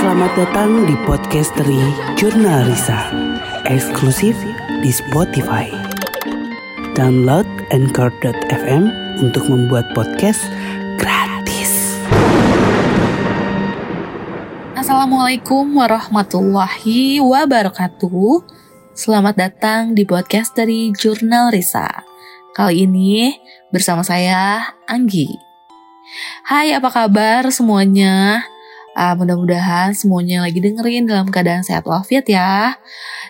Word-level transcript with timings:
Selamat 0.00 0.32
datang 0.32 0.88
di 0.88 0.96
podcast 1.04 1.52
dari 1.60 1.76
Jurnal 2.16 2.64
Risa, 2.72 3.12
eksklusif 3.68 4.32
di 4.80 4.88
Spotify. 4.88 5.68
Download 6.96 7.44
Anchor.fm 7.68 8.88
untuk 9.20 9.44
membuat 9.52 9.92
podcast 9.92 10.40
gratis. 10.96 12.00
Assalamualaikum 14.72 15.68
warahmatullahi 15.76 17.20
wabarakatuh. 17.20 18.40
Selamat 18.96 19.36
datang 19.36 19.92
di 19.92 20.08
podcast 20.08 20.56
dari 20.56 20.96
Jurnal 20.96 21.52
Risa. 21.52 22.08
Kali 22.56 22.88
ini 22.88 23.36
bersama 23.68 24.00
saya 24.00 24.64
Anggi. 24.88 25.28
Hai, 26.48 26.72
apa 26.72 26.88
kabar 26.88 27.52
semuanya? 27.52 28.48
Uh, 29.00 29.16
mudah-mudahan 29.16 29.96
semuanya 29.96 30.44
lagi 30.44 30.60
dengerin 30.60 31.08
dalam 31.08 31.32
keadaan 31.32 31.64
sehat 31.64 31.88
walafiat 31.88 32.28
ya. 32.28 32.76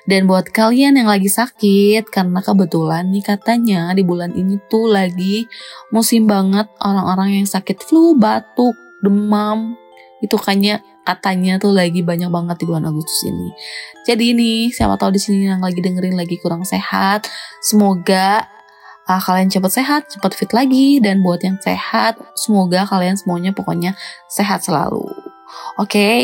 Dan 0.03 0.27
buat 0.27 0.51
kalian 0.51 0.99
yang 0.99 1.07
lagi 1.07 1.31
sakit, 1.31 2.11
karena 2.11 2.43
kebetulan 2.43 3.07
nih 3.15 3.23
katanya 3.23 3.95
di 3.95 4.03
bulan 4.03 4.35
ini 4.35 4.59
tuh 4.67 4.91
lagi 4.91 5.47
musim 5.95 6.27
banget 6.27 6.67
orang-orang 6.83 7.39
yang 7.39 7.47
sakit 7.47 7.87
flu, 7.87 8.19
batuk, 8.19 8.75
demam. 9.07 9.79
Itu 10.19 10.43
kayaknya 10.43 10.83
katanya 11.07 11.63
tuh 11.63 11.71
lagi 11.71 12.03
banyak 12.03 12.35
banget 12.35 12.59
di 12.59 12.65
bulan 12.67 12.91
Agustus 12.91 13.31
ini. 13.31 13.55
Jadi 14.11 14.35
ini 14.35 14.53
siapa 14.75 14.99
tahu 14.99 15.15
di 15.15 15.23
sini 15.23 15.55
yang 15.55 15.63
lagi 15.63 15.79
dengerin 15.79 16.19
lagi 16.19 16.35
kurang 16.43 16.67
sehat, 16.67 17.31
semoga 17.63 18.43
uh, 19.07 19.23
kalian 19.23 19.47
cepat 19.47 19.71
sehat, 19.71 20.03
cepat 20.11 20.35
fit 20.35 20.51
lagi 20.51 20.99
dan 20.99 21.23
buat 21.23 21.47
yang 21.47 21.63
sehat, 21.63 22.19
semoga 22.35 22.91
kalian 22.91 23.15
semuanya 23.15 23.55
pokoknya 23.55 23.95
sehat 24.27 24.67
selalu. 24.67 25.20
Oke, 25.81 25.99
okay, 25.99 26.19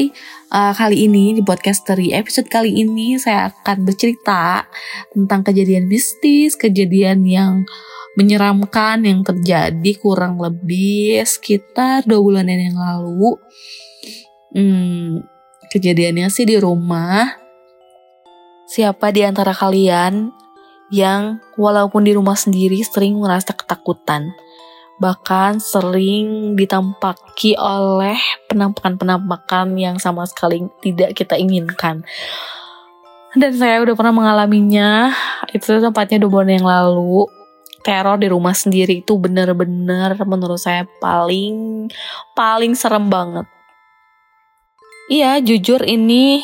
uh, 0.55 0.71
kali 0.71 1.11
ini 1.11 1.35
di 1.35 1.43
podcast 1.43 1.83
dari 1.83 2.15
episode 2.15 2.47
kali 2.47 2.79
ini 2.83 3.19
saya 3.19 3.51
akan 3.51 3.83
bercerita 3.83 4.67
tentang 5.11 5.43
kejadian 5.43 5.91
mistis, 5.91 6.55
kejadian 6.55 7.27
yang 7.27 7.67
menyeramkan 8.17 9.03
yang 9.03 9.27
terjadi 9.27 9.93
kurang 9.99 10.39
lebih 10.39 11.21
sekitar 11.27 12.07
dua 12.07 12.21
bulan 12.23 12.47
yang 12.47 12.79
lalu. 12.79 13.35
Hmm, 14.55 15.27
kejadiannya 15.75 16.31
sih 16.31 16.47
di 16.47 16.57
rumah. 16.57 17.27
Siapa 18.67 19.11
di 19.11 19.27
antara 19.27 19.51
kalian 19.51 20.31
yang 20.95 21.43
walaupun 21.59 22.07
di 22.07 22.15
rumah 22.15 22.39
sendiri 22.39 22.79
sering 22.83 23.19
merasa 23.19 23.53
ketakutan? 23.55 24.31
Bahkan 24.97 25.61
sering 25.61 26.57
ditampaki 26.57 27.53
oleh 27.57 28.17
penampakan-penampakan 28.49 29.77
yang 29.77 29.97
sama 30.01 30.25
sekali 30.25 30.65
tidak 30.81 31.13
kita 31.13 31.37
inginkan. 31.37 32.05
Dan 33.37 33.53
saya 33.53 33.85
udah 33.85 33.93
pernah 33.93 34.17
mengalaminya, 34.17 35.13
itu 35.53 35.77
tempatnya 35.77 36.25
dua 36.25 36.41
bulan 36.41 36.57
yang 36.57 36.67
lalu. 36.67 37.29
Teror 37.85 38.19
di 38.19 38.27
rumah 38.33 38.57
sendiri 38.57 39.05
itu 39.05 39.15
bener-bener 39.21 40.17
menurut 40.25 40.59
saya 40.59 40.89
paling, 40.99 41.87
paling 42.33 42.73
serem 42.73 43.13
banget. 43.13 43.47
Iya, 45.07 45.39
jujur 45.39 45.87
ini 45.87 46.43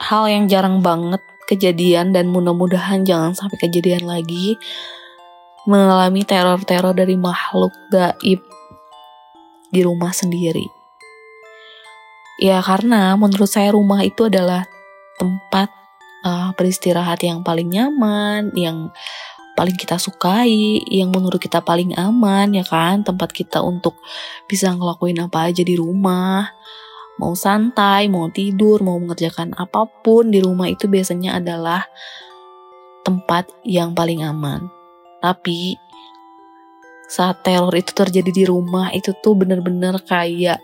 hal 0.00 0.24
yang 0.30 0.48
jarang 0.48 0.80
banget 0.80 1.20
kejadian 1.50 2.16
dan 2.16 2.32
mudah-mudahan 2.32 3.04
jangan 3.04 3.36
sampai 3.36 3.60
kejadian 3.60 4.08
lagi 4.08 4.56
mengalami 5.64 6.22
teror-teror 6.24 6.92
dari 6.92 7.16
makhluk 7.16 7.72
gaib 7.88 8.40
di 9.72 9.80
rumah 9.80 10.12
sendiri. 10.12 10.68
Ya 12.38 12.60
karena 12.60 13.14
menurut 13.14 13.46
saya 13.46 13.72
rumah 13.72 14.02
itu 14.02 14.26
adalah 14.26 14.66
tempat 15.16 15.70
uh, 16.26 16.50
beristirahat 16.58 17.22
yang 17.22 17.46
paling 17.46 17.70
nyaman, 17.70 18.50
yang 18.58 18.90
paling 19.54 19.78
kita 19.78 19.96
sukai, 20.02 20.82
yang 20.90 21.14
menurut 21.14 21.38
kita 21.38 21.62
paling 21.62 21.94
aman 21.94 22.50
ya 22.52 22.66
kan, 22.66 23.06
tempat 23.06 23.30
kita 23.30 23.62
untuk 23.62 23.94
bisa 24.50 24.74
ngelakuin 24.74 25.22
apa 25.22 25.50
aja 25.50 25.62
di 25.62 25.78
rumah. 25.78 26.50
Mau 27.14 27.38
santai, 27.38 28.10
mau 28.10 28.26
tidur, 28.26 28.82
mau 28.82 28.98
mengerjakan 28.98 29.54
apa 29.54 29.86
pun 30.02 30.34
di 30.34 30.42
rumah 30.42 30.66
itu 30.66 30.90
biasanya 30.90 31.38
adalah 31.38 31.86
tempat 33.06 33.46
yang 33.62 33.94
paling 33.94 34.26
aman. 34.26 34.83
Tapi 35.24 35.80
saat 37.08 37.40
teror 37.40 37.72
itu 37.72 37.96
terjadi 37.96 38.28
di 38.28 38.44
rumah 38.44 38.92
itu 38.92 39.16
tuh 39.24 39.32
bener-bener 39.32 39.96
kayak 40.04 40.60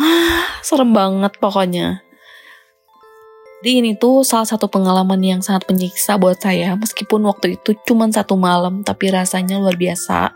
ah, 0.00 0.48
serem 0.64 0.96
banget 0.96 1.36
pokoknya. 1.36 2.00
Jadi 3.60 3.80
ini 3.80 3.92
tuh 3.96 4.24
salah 4.24 4.44
satu 4.44 4.68
pengalaman 4.68 5.20
yang 5.24 5.40
sangat 5.40 5.68
menyiksa 5.68 6.20
buat 6.20 6.36
saya 6.36 6.76
meskipun 6.76 7.24
waktu 7.28 7.60
itu 7.60 7.76
cuma 7.88 8.08
satu 8.08 8.36
malam 8.36 8.80
tapi 8.80 9.12
rasanya 9.12 9.60
luar 9.60 9.76
biasa. 9.76 10.32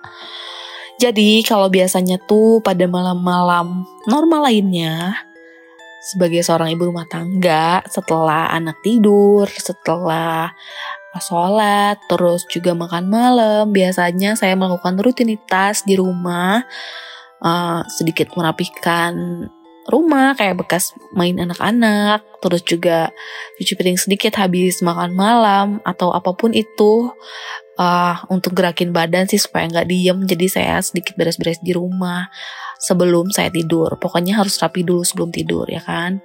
Jadi 1.00 1.44
kalau 1.44 1.72
biasanya 1.72 2.20
tuh 2.24 2.64
pada 2.64 2.84
malam-malam 2.84 3.84
normal 4.08 4.48
lainnya 4.48 5.12
sebagai 6.08 6.40
seorang 6.40 6.72
ibu 6.72 6.88
rumah 6.88 7.04
tangga 7.04 7.84
setelah 7.84 8.48
anak 8.48 8.80
tidur, 8.80 9.44
setelah 9.44 10.56
sholat, 11.20 11.98
terus 12.10 12.46
juga 12.48 12.74
makan 12.74 13.10
malam. 13.10 13.64
Biasanya 13.70 14.34
saya 14.34 14.54
melakukan 14.54 14.98
rutinitas 14.98 15.84
di 15.84 15.94
rumah, 15.98 16.64
uh, 17.42 17.82
sedikit 17.86 18.32
merapikan 18.34 19.46
rumah 19.88 20.36
kayak 20.36 20.60
bekas 20.60 20.92
main 21.16 21.40
anak-anak, 21.40 22.20
terus 22.44 22.60
juga 22.62 23.08
cuci 23.56 23.72
piring 23.72 23.96
sedikit 23.96 24.36
habis 24.36 24.84
makan 24.84 25.16
malam 25.16 25.66
atau 25.82 26.12
apa 26.12 26.36
pun 26.36 26.52
itu 26.52 27.08
uh, 27.80 28.16
untuk 28.28 28.52
gerakin 28.52 28.92
badan 28.92 29.24
sih 29.24 29.40
supaya 29.40 29.64
nggak 29.64 29.88
diem. 29.88 30.18
Jadi 30.28 30.46
saya 30.46 30.76
sedikit 30.84 31.16
beres-beres 31.16 31.64
di 31.64 31.72
rumah 31.72 32.28
sebelum 32.76 33.32
saya 33.32 33.48
tidur. 33.48 33.96
Pokoknya 33.96 34.36
harus 34.36 34.60
rapi 34.60 34.84
dulu 34.84 35.00
sebelum 35.00 35.32
tidur 35.32 35.64
ya 35.72 35.80
kan. 35.80 36.20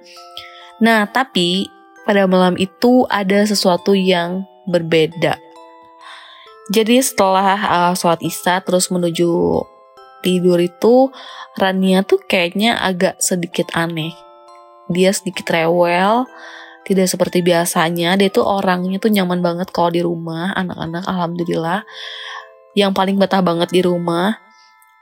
Nah 0.84 1.08
tapi 1.08 1.64
pada 2.04 2.28
malam 2.28 2.60
itu 2.60 3.08
ada 3.08 3.48
sesuatu 3.48 3.96
yang 3.96 4.44
berbeda. 4.68 5.40
Jadi 6.72 6.96
setelah 7.04 7.56
uh, 7.60 7.92
sholat 7.92 8.24
isya 8.24 8.64
terus 8.64 8.88
menuju 8.88 9.60
tidur 10.24 10.56
itu 10.56 11.12
Rania 11.54 12.00
tuh 12.02 12.18
kayaknya 12.24 12.80
agak 12.80 13.20
sedikit 13.20 13.68
aneh. 13.76 14.16
Dia 14.88 15.12
sedikit 15.12 15.44
rewel, 15.52 16.24
tidak 16.88 17.06
seperti 17.06 17.44
biasanya. 17.44 18.16
Dia 18.16 18.32
tuh 18.32 18.42
orangnya 18.42 18.96
tuh 18.98 19.12
nyaman 19.12 19.44
banget 19.44 19.68
kalau 19.70 19.92
di 19.92 20.00
rumah, 20.00 20.56
anak-anak 20.56 21.04
alhamdulillah. 21.04 21.84
Yang 22.74 22.92
paling 22.96 23.16
betah 23.20 23.44
banget 23.44 23.70
di 23.70 23.80
rumah. 23.84 24.40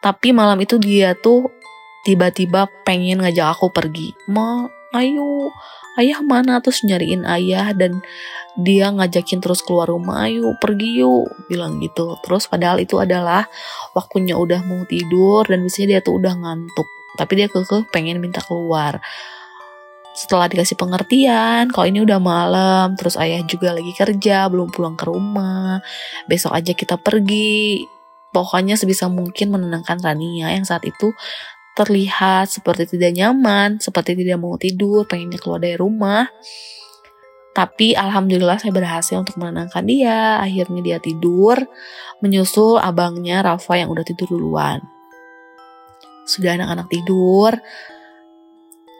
Tapi 0.03 0.35
malam 0.35 0.59
itu 0.59 0.77
dia 0.83 1.15
tuh 1.15 1.47
tiba-tiba 2.03 2.67
pengen 2.83 3.23
ngajak 3.23 3.55
aku 3.55 3.71
pergi. 3.71 4.13
Ma, 4.29 4.67
ayo, 4.95 5.53
ayah 6.01 6.21
mana? 6.25 6.61
Terus 6.65 6.85
nyariin 6.85 7.25
ayah 7.29 7.73
dan 7.77 8.01
dia 8.57 8.93
ngajakin 8.93 9.41
terus 9.41 9.65
keluar 9.65 9.89
rumah 9.89 10.29
ayo 10.29 10.53
pergi 10.61 11.01
yuk 11.01 11.29
bilang 11.49 11.81
gitu. 11.81 12.17
Terus 12.25 12.49
padahal 12.49 12.85
itu 12.85 13.01
adalah 13.01 13.49
waktunya 13.97 14.37
udah 14.37 14.61
mau 14.65 14.85
tidur 14.85 15.49
dan 15.49 15.65
biasanya 15.65 15.99
dia 15.99 16.01
tuh 16.05 16.21
udah 16.21 16.35
ngantuk 16.37 16.89
tapi 17.17 17.37
dia 17.37 17.49
kekeh 17.49 17.89
pengen 17.93 18.21
minta 18.21 18.41
keluar. 18.41 19.01
Setelah 20.13 20.45
dikasih 20.49 20.77
pengertian 20.77 21.73
kalau 21.73 21.89
ini 21.89 22.05
udah 22.05 22.21
malam? 22.21 22.97
Terus 23.01 23.17
ayah 23.17 23.41
juga 23.49 23.73
lagi 23.73 23.93
kerja 23.97 24.49
belum 24.53 24.69
pulang 24.69 24.97
ke 24.97 25.09
rumah. 25.09 25.81
Besok 26.29 26.53
aja 26.53 26.73
kita 26.77 27.01
pergi. 27.01 27.89
Pokoknya 28.33 28.81
sebisa 28.81 29.13
mungkin 29.13 29.53
menenangkan 29.53 30.01
Rania 30.01 30.57
yang 30.57 30.65
saat 30.65 30.89
itu 30.89 31.13
terlihat 31.73 32.53
seperti 32.53 32.85
tidak 32.97 33.17
nyaman 33.17 33.81
seperti 33.81 34.13
tidak 34.19 34.39
mau 34.41 34.61
tidur 34.61 35.09
pengennya 35.09 35.41
keluar 35.41 35.61
dari 35.61 35.77
rumah 35.81 36.29
tapi 37.53 37.93
alhamdulillah 37.93 38.57
saya 38.57 38.73
berhasil 38.73 39.21
untuk 39.21 39.37
menenangkan 39.37 39.85
dia. 39.85 40.41
Akhirnya 40.41 40.81
dia 40.81 40.99
tidur, 40.99 41.61
menyusul 42.25 42.81
abangnya 42.81 43.45
Rafa 43.45 43.77
yang 43.77 43.93
udah 43.93 44.01
tidur 44.01 44.25
duluan. 44.33 44.81
Sudah 46.25 46.57
anak-anak 46.57 46.89
tidur, 46.89 47.53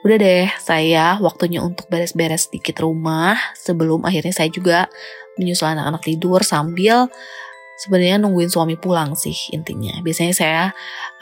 udah 0.05 0.17
deh 0.21 0.49
saya 0.61 1.17
waktunya 1.25 1.65
untuk 1.65 1.89
beres-beres 1.89 2.53
sedikit 2.53 2.85
rumah 2.85 3.41
sebelum 3.57 4.05
akhirnya 4.05 4.37
saya 4.37 4.53
juga 4.53 4.85
menyusul 5.41 5.73
anak-anak 5.73 6.03
tidur 6.05 6.45
sambil 6.45 7.09
sebenarnya 7.81 8.21
nungguin 8.21 8.53
suami 8.53 8.77
pulang 8.77 9.17
sih 9.17 9.49
intinya. 9.57 9.97
Biasanya 10.05 10.35
saya 10.37 10.63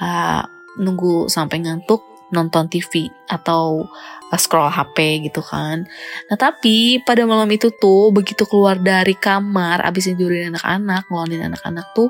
uh, 0.03 0.43
nunggu 0.81 1.29
sampai 1.29 1.61
ngantuk 1.61 2.01
nonton 2.31 2.71
TV 2.71 3.11
atau 3.27 3.85
uh, 4.31 4.39
scroll 4.39 4.71
HP 4.71 5.29
gitu 5.31 5.43
kan. 5.43 5.85
Nah 6.31 6.37
tapi 6.39 7.03
pada 7.03 7.27
malam 7.27 7.51
itu 7.51 7.69
tuh 7.75 8.15
begitu 8.15 8.47
keluar 8.47 8.79
dari 8.79 9.19
kamar 9.19 9.83
abis 9.85 10.15
tidurin 10.15 10.55
anak-anak, 10.55 11.11
ngelonin 11.11 11.53
anak-anak 11.53 11.87
tuh 11.93 12.09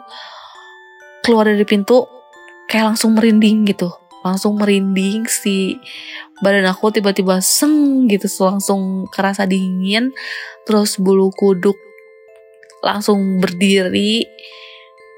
keluar 1.25 1.49
dari 1.49 1.65
pintu 1.65 2.05
kayak 2.69 2.95
langsung 2.95 3.17
merinding 3.17 3.67
gitu. 3.67 3.91
Langsung 4.21 4.61
merinding 4.61 5.25
si 5.25 5.81
badan 6.45 6.69
aku 6.69 6.93
tiba-tiba 6.93 7.41
seng 7.45 8.09
gitu 8.09 8.29
langsung 8.45 9.09
kerasa 9.13 9.45
dingin 9.45 10.13
terus 10.65 10.97
bulu 10.97 11.29
kuduk 11.37 11.77
langsung 12.81 13.41
berdiri 13.45 14.25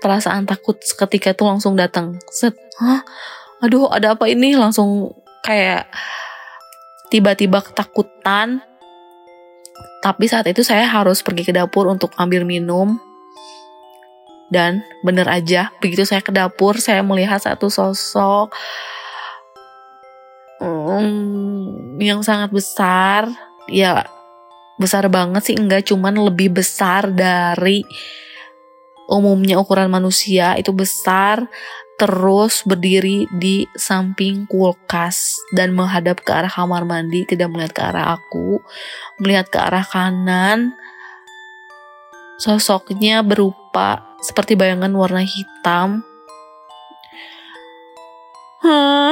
perasaan 0.03 0.51
takut 0.51 0.83
ketika 0.83 1.31
itu 1.31 1.47
langsung 1.47 1.79
datang 1.79 2.19
set 2.27 2.59
hah 2.83 3.07
aduh 3.63 3.89
ada 3.89 4.19
apa 4.19 4.27
ini? 4.27 4.59
Langsung 4.59 5.15
kayak 5.47 5.87
tiba-tiba 7.09 7.63
ketakutan. 7.63 8.61
Tapi 10.03 10.25
saat 10.27 10.51
itu 10.51 10.67
saya 10.67 10.89
harus 10.91 11.23
pergi 11.23 11.47
ke 11.47 11.55
dapur 11.55 11.87
untuk 11.87 12.11
ambil 12.19 12.43
minum. 12.43 12.99
Dan 14.53 14.85
bener 15.01 15.25
aja 15.33 15.73
begitu 15.81 16.05
saya 16.05 16.21
ke 16.21 16.29
dapur 16.29 16.77
saya 16.77 17.01
melihat 17.01 17.41
satu 17.41 17.73
sosok 17.73 18.53
hmm, 20.61 21.97
yang 22.03 22.21
sangat 22.21 22.53
besar. 22.53 23.33
Ya 23.71 24.05
besar 24.77 25.07
banget 25.09 25.47
sih 25.47 25.57
enggak 25.57 25.87
cuman 25.89 26.19
lebih 26.19 26.53
besar 26.53 27.09
dari 27.09 27.87
umumnya 29.09 29.57
ukuran 29.57 29.89
manusia. 29.89 30.53
Itu 30.61 30.77
besar 30.77 31.49
terus 32.03 32.67
berdiri 32.67 33.31
di 33.31 33.63
samping 33.79 34.51
kulkas 34.51 35.39
dan 35.55 35.71
menghadap 35.71 36.19
ke 36.27 36.35
arah 36.35 36.51
kamar 36.51 36.83
mandi 36.83 37.23
tidak 37.23 37.47
melihat 37.55 37.73
ke 37.79 37.83
arah 37.87 38.19
aku 38.19 38.59
melihat 39.23 39.47
ke 39.47 39.59
arah 39.63 39.87
kanan 39.87 40.75
sosoknya 42.43 43.23
berupa 43.23 44.19
seperti 44.19 44.59
bayangan 44.59 44.91
warna 44.91 45.23
hitam 45.23 46.03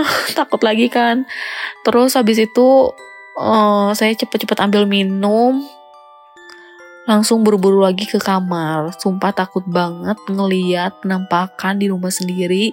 takut 0.39 0.61
lagi 0.63 0.87
kan. 0.91 1.27
Terus 1.83 2.15
habis 2.15 2.39
itu 2.41 2.95
uh, 3.39 3.91
saya 3.93 4.13
cepet-cepet 4.15 4.59
ambil 4.61 4.87
minum. 4.87 5.65
Langsung 7.09 7.41
buru-buru 7.41 7.81
lagi 7.81 8.05
ke 8.05 8.21
kamar. 8.21 8.93
Sumpah 9.01 9.33
takut 9.33 9.65
banget 9.65 10.17
ngeliat 10.29 11.01
penampakan 11.01 11.81
di 11.81 11.89
rumah 11.89 12.13
sendiri. 12.13 12.73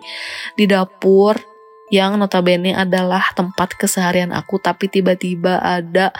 Di 0.59 0.65
dapur 0.67 1.39
yang 1.87 2.19
notabene 2.19 2.75
adalah 2.75 3.31
tempat 3.33 3.79
keseharian 3.79 4.35
aku. 4.35 4.59
Tapi 4.59 4.91
tiba-tiba 4.91 5.63
ada 5.63 6.11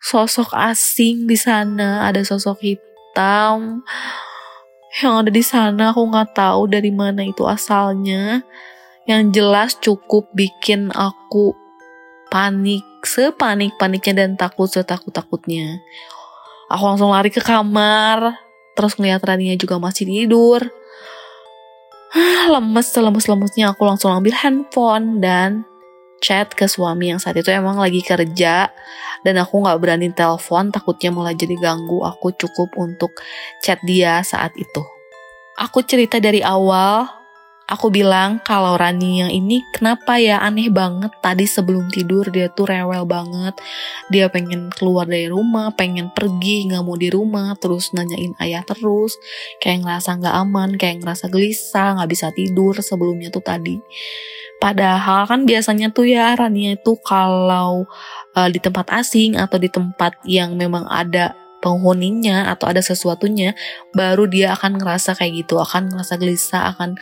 sosok 0.00 0.56
asing 0.56 1.28
di 1.28 1.36
sana. 1.36 2.08
Ada 2.08 2.24
sosok 2.24 2.64
hitam 2.64 3.84
yang 5.02 5.14
ada 5.20 5.30
di 5.30 5.44
sana. 5.44 5.92
Aku 5.92 6.08
nggak 6.08 6.32
tahu 6.32 6.72
dari 6.72 6.90
mana 6.90 7.20
itu 7.20 7.44
asalnya 7.44 8.40
yang 9.06 9.30
jelas 9.30 9.78
cukup 9.78 10.32
bikin 10.34 10.90
aku 10.90 11.54
panik 12.26 12.82
sepanik-paniknya 13.06 14.26
dan 14.26 14.34
takut 14.34 14.66
setakut-takutnya. 14.66 15.78
Aku 16.66 16.82
langsung 16.82 17.14
lari 17.14 17.30
ke 17.30 17.38
kamar, 17.38 18.42
terus 18.74 18.98
ngeliat 18.98 19.22
Rania 19.22 19.54
juga 19.54 19.78
masih 19.78 20.06
tidur. 20.06 20.66
Lemes 22.52 22.86
selemes-lemesnya 22.90 23.74
aku 23.74 23.82
langsung 23.86 24.10
ambil 24.14 24.34
handphone 24.34 25.18
dan 25.22 25.66
chat 26.18 26.50
ke 26.54 26.66
suami 26.66 27.12
yang 27.12 27.20
saat 27.22 27.38
itu 27.38 27.50
emang 27.54 27.78
lagi 27.78 28.02
kerja. 28.02 28.70
Dan 29.22 29.34
aku 29.42 29.62
nggak 29.62 29.78
berani 29.78 30.10
telepon 30.14 30.70
takutnya 30.70 31.10
malah 31.10 31.34
jadi 31.34 31.54
ganggu 31.58 32.02
aku 32.02 32.34
cukup 32.34 32.74
untuk 32.78 33.14
chat 33.62 33.78
dia 33.82 34.22
saat 34.22 34.54
itu. 34.54 34.82
Aku 35.56 35.82
cerita 35.82 36.20
dari 36.20 36.44
awal 36.44 37.08
Aku 37.66 37.90
bilang 37.90 38.38
kalau 38.46 38.78
Rani 38.78 39.26
yang 39.26 39.32
ini 39.34 39.58
kenapa 39.74 40.22
ya 40.22 40.38
aneh 40.38 40.70
banget 40.70 41.10
tadi 41.18 41.50
sebelum 41.50 41.90
tidur 41.90 42.30
dia 42.30 42.46
tuh 42.46 42.70
rewel 42.70 43.02
banget. 43.10 43.58
Dia 44.06 44.30
pengen 44.30 44.70
keluar 44.70 45.02
dari 45.02 45.26
rumah, 45.26 45.74
pengen 45.74 46.14
pergi, 46.14 46.70
nggak 46.70 46.86
mau 46.86 46.94
di 46.94 47.10
rumah, 47.10 47.58
terus 47.58 47.90
nanyain 47.90 48.38
ayah 48.38 48.62
terus. 48.62 49.18
Kayak 49.58 49.82
ngerasa 49.82 50.10
nggak 50.14 50.36
aman, 50.46 50.70
kayak 50.78 51.02
ngerasa 51.02 51.26
gelisah, 51.26 51.98
nggak 51.98 52.10
bisa 52.14 52.30
tidur 52.30 52.78
sebelumnya 52.78 53.34
tuh 53.34 53.42
tadi. 53.42 53.82
Padahal 54.62 55.26
kan 55.26 55.42
biasanya 55.42 55.90
tuh 55.90 56.06
ya 56.06 56.38
Rania 56.38 56.78
itu 56.78 56.94
kalau 57.02 57.82
uh, 58.38 58.48
di 58.48 58.62
tempat 58.62 58.94
asing 58.94 59.34
atau 59.34 59.58
di 59.58 59.66
tempat 59.66 60.22
yang 60.22 60.54
memang 60.54 60.86
ada 60.86 61.34
penghuninya 61.66 62.54
atau 62.54 62.70
ada 62.70 62.78
sesuatunya 62.78 63.58
baru 63.90 64.30
dia 64.30 64.54
akan 64.54 64.78
ngerasa 64.78 65.18
kayak 65.18 65.42
gitu 65.42 65.58
akan 65.58 65.90
ngerasa 65.90 66.14
gelisah 66.14 66.70
akan 66.70 66.94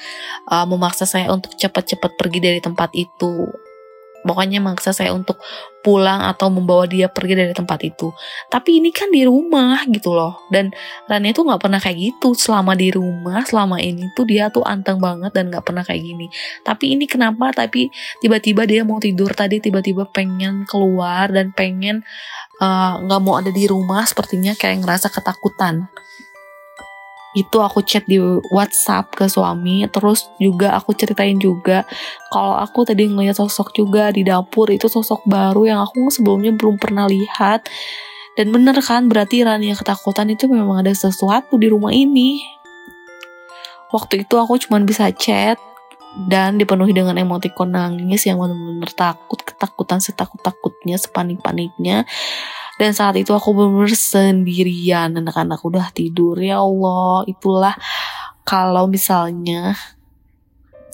uh, 0.49 0.65
memaksa 0.65 1.05
saya 1.05 1.29
untuk 1.29 1.53
cepat-cepat 1.61 2.17
pergi 2.17 2.41
dari 2.41 2.61
tempat 2.65 2.89
itu 2.97 3.53
pokoknya 4.25 4.59
maksa 4.59 4.91
saya 4.91 5.13
untuk 5.13 5.39
pulang 5.85 6.25
atau 6.25 6.49
membawa 6.49 6.89
dia 6.89 7.13
pergi 7.13 7.37
dari 7.37 7.53
tempat 7.53 7.85
itu. 7.85 8.09
Tapi 8.49 8.81
ini 8.81 8.89
kan 8.89 9.13
di 9.13 9.23
rumah 9.29 9.85
gitu 9.87 10.17
loh. 10.17 10.49
Dan 10.49 10.73
Rania 11.05 11.37
tuh 11.37 11.45
nggak 11.45 11.61
pernah 11.61 11.77
kayak 11.77 11.99
gitu. 12.01 12.33
Selama 12.33 12.73
di 12.73 12.89
rumah 12.89 13.45
selama 13.45 13.77
ini 13.79 14.09
tuh 14.17 14.25
dia 14.25 14.49
tuh 14.49 14.65
anteng 14.65 14.97
banget 14.97 15.37
dan 15.37 15.53
nggak 15.53 15.63
pernah 15.63 15.85
kayak 15.85 16.01
gini. 16.01 16.27
Tapi 16.65 16.97
ini 16.97 17.05
kenapa? 17.05 17.53
Tapi 17.53 17.93
tiba-tiba 18.25 18.65
dia 18.65 18.81
mau 18.83 18.97
tidur 18.97 19.37
tadi 19.37 19.61
tiba-tiba 19.61 20.09
pengen 20.09 20.65
keluar 20.65 21.29
dan 21.29 21.53
pengen 21.53 22.01
Eh, 22.55 22.95
nggak 23.03 23.19
uh, 23.19 23.25
mau 23.25 23.35
ada 23.43 23.51
di 23.51 23.67
rumah 23.67 24.07
sepertinya 24.07 24.55
kayak 24.55 24.87
ngerasa 24.87 25.11
ketakutan 25.11 25.91
itu 27.35 27.59
aku 27.59 27.83
chat 27.83 28.07
di 28.07 28.23
WhatsApp 28.55 29.11
ke 29.11 29.27
suami 29.27 29.83
terus 29.91 30.31
juga 30.39 30.79
aku 30.79 30.95
ceritain 30.95 31.35
juga 31.37 31.83
kalau 32.31 32.55
aku 32.55 32.87
tadi 32.87 33.11
ngeliat 33.11 33.35
sosok 33.35 33.75
juga 33.75 34.15
di 34.15 34.23
dapur 34.23 34.71
itu 34.71 34.87
sosok 34.87 35.27
baru 35.27 35.67
yang 35.67 35.81
aku 35.83 36.11
sebelumnya 36.11 36.55
belum 36.55 36.79
pernah 36.79 37.11
lihat. 37.11 37.67
Dan 38.35 38.51
bener 38.51 38.75
kan 38.83 39.07
berarti 39.07 39.47
Rani 39.47 39.71
yang 39.71 39.79
ketakutan 39.79 40.27
itu 40.27 40.51
memang 40.51 40.83
ada 40.83 40.91
sesuatu 40.91 41.55
di 41.55 41.71
rumah 41.71 41.95
ini. 41.95 42.43
Waktu 43.95 44.27
itu 44.27 44.35
aku 44.35 44.59
cuma 44.59 44.83
bisa 44.83 45.07
chat 45.15 45.55
dan 46.27 46.59
dipenuhi 46.59 46.91
dengan 46.91 47.15
emotikon 47.15 47.75
nangis 47.75 48.27
yang 48.27 48.43
benar-benar 48.43 48.91
takut 48.95 49.39
ketakutan 49.43 50.03
setakut-takutnya 50.03 50.99
sepanik-paniknya 50.99 52.07
dan 52.81 52.91
saat 52.91 53.15
itu 53.15 53.31
aku 53.31 53.55
benar-benar 53.55 53.95
sendirian. 53.95 55.15
Anak-anak 55.15 55.63
udah 55.63 55.95
tidur. 55.95 56.35
Ya 56.39 56.59
Allah 56.59 57.23
itulah 57.31 57.75
kalau 58.43 58.91
misalnya 58.91 59.79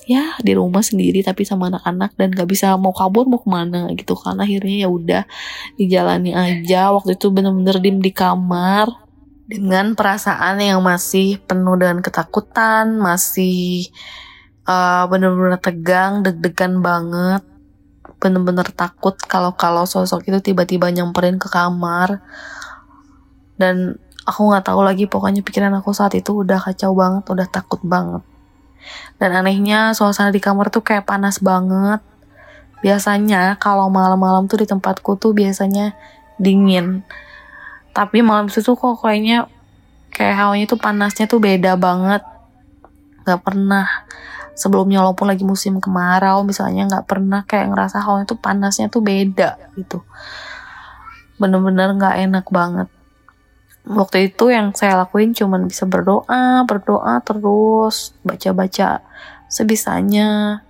ya 0.04 0.34
di 0.42 0.52
rumah 0.58 0.82
sendiri 0.82 1.22
tapi 1.22 1.46
sama 1.46 1.70
anak-anak 1.70 2.18
dan 2.18 2.34
gak 2.34 2.50
bisa 2.50 2.74
mau 2.74 2.90
kabur 2.90 3.30
mau 3.30 3.40
ke 3.40 3.48
mana 3.48 3.88
gitu 3.96 4.12
kan. 4.18 4.36
Akhirnya 4.36 4.84
ya 4.84 4.88
udah 4.92 5.22
dijalani 5.80 6.36
aja. 6.36 6.92
Waktu 6.92 7.16
itu 7.16 7.32
bener-bener 7.32 7.80
dim 7.80 8.04
di 8.04 8.12
kamar 8.12 8.90
dengan 9.50 9.98
perasaan 9.98 10.62
yang 10.62 10.78
masih 10.78 11.42
penuh 11.42 11.74
dengan 11.74 11.98
ketakutan 11.98 12.94
masih 13.02 13.90
uh, 14.70 15.10
bener-bener 15.10 15.58
tegang, 15.58 16.22
deg-degan 16.22 16.78
banget, 16.78 17.42
bener-bener 18.20 18.68
takut 18.76 19.16
kalau 19.16 19.56
kalau 19.56 19.88
sosok 19.88 20.28
itu 20.28 20.52
tiba-tiba 20.52 20.92
nyamperin 20.92 21.40
ke 21.40 21.48
kamar 21.48 22.20
dan 23.56 23.96
aku 24.28 24.52
nggak 24.52 24.64
tahu 24.68 24.80
lagi 24.84 25.04
pokoknya 25.08 25.40
pikiran 25.40 25.72
aku 25.76 25.90
saat 25.96 26.14
itu 26.14 26.44
udah 26.44 26.60
kacau 26.60 26.94
banget, 26.94 27.24
udah 27.26 27.48
takut 27.48 27.80
banget. 27.82 28.22
Dan 29.20 29.36
anehnya 29.36 29.92
suasana 29.92 30.32
di 30.32 30.40
kamar 30.40 30.72
tuh 30.72 30.80
kayak 30.80 31.04
panas 31.04 31.42
banget. 31.42 32.00
Biasanya 32.80 33.60
kalau 33.60 33.92
malam-malam 33.92 34.48
tuh 34.48 34.64
di 34.64 34.66
tempatku 34.70 35.20
tuh 35.20 35.36
biasanya 35.36 35.92
dingin. 36.40 37.04
Tapi 37.92 38.24
malam 38.24 38.48
itu 38.48 38.64
tuh 38.64 38.78
kok 38.78 39.04
kayaknya 39.04 39.44
kayak 40.14 40.36
hawanya 40.40 40.64
tuh 40.64 40.80
panasnya 40.80 41.28
tuh 41.28 41.42
beda 41.42 41.76
banget. 41.76 42.24
Gak 43.28 43.44
pernah 43.44 43.84
sebelumnya 44.60 45.00
walaupun 45.00 45.32
lagi 45.32 45.40
musim 45.40 45.80
kemarau 45.80 46.44
misalnya 46.44 46.84
nggak 46.84 47.08
pernah 47.08 47.48
kayak 47.48 47.72
ngerasa 47.72 48.04
hawa 48.04 48.28
itu 48.28 48.36
panasnya 48.36 48.92
tuh 48.92 49.00
beda 49.00 49.56
gitu. 49.80 50.04
Bener-bener 51.40 51.96
nggak 51.96 52.14
-bener 52.20 52.26
enak 52.28 52.46
banget. 52.52 52.88
Waktu 53.88 54.28
itu 54.28 54.52
yang 54.52 54.76
saya 54.76 55.00
lakuin 55.00 55.32
cuman 55.32 55.64
bisa 55.64 55.88
berdoa 55.88 56.68
berdoa 56.68 57.24
terus 57.24 58.12
baca-baca 58.20 59.00
sebisanya 59.48 60.60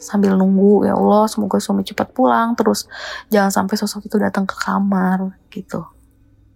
sambil 0.00 0.32
nunggu 0.32 0.88
ya 0.88 0.96
Allah 0.96 1.28
semoga 1.28 1.60
suami 1.60 1.84
cepat 1.84 2.16
pulang 2.16 2.56
terus 2.56 2.88
jangan 3.28 3.52
sampai 3.52 3.76
sosok 3.76 4.08
itu 4.08 4.16
datang 4.16 4.48
ke 4.48 4.56
kamar 4.56 5.36
gitu. 5.52 5.84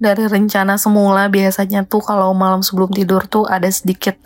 Dari 0.01 0.25
rencana 0.25 0.81
semula 0.81 1.29
biasanya 1.29 1.85
tuh 1.85 2.01
kalau 2.01 2.33
malam 2.33 2.65
sebelum 2.65 2.89
tidur 2.91 3.29
tuh 3.29 3.45
ada 3.45 3.69
sedikit 3.69 4.17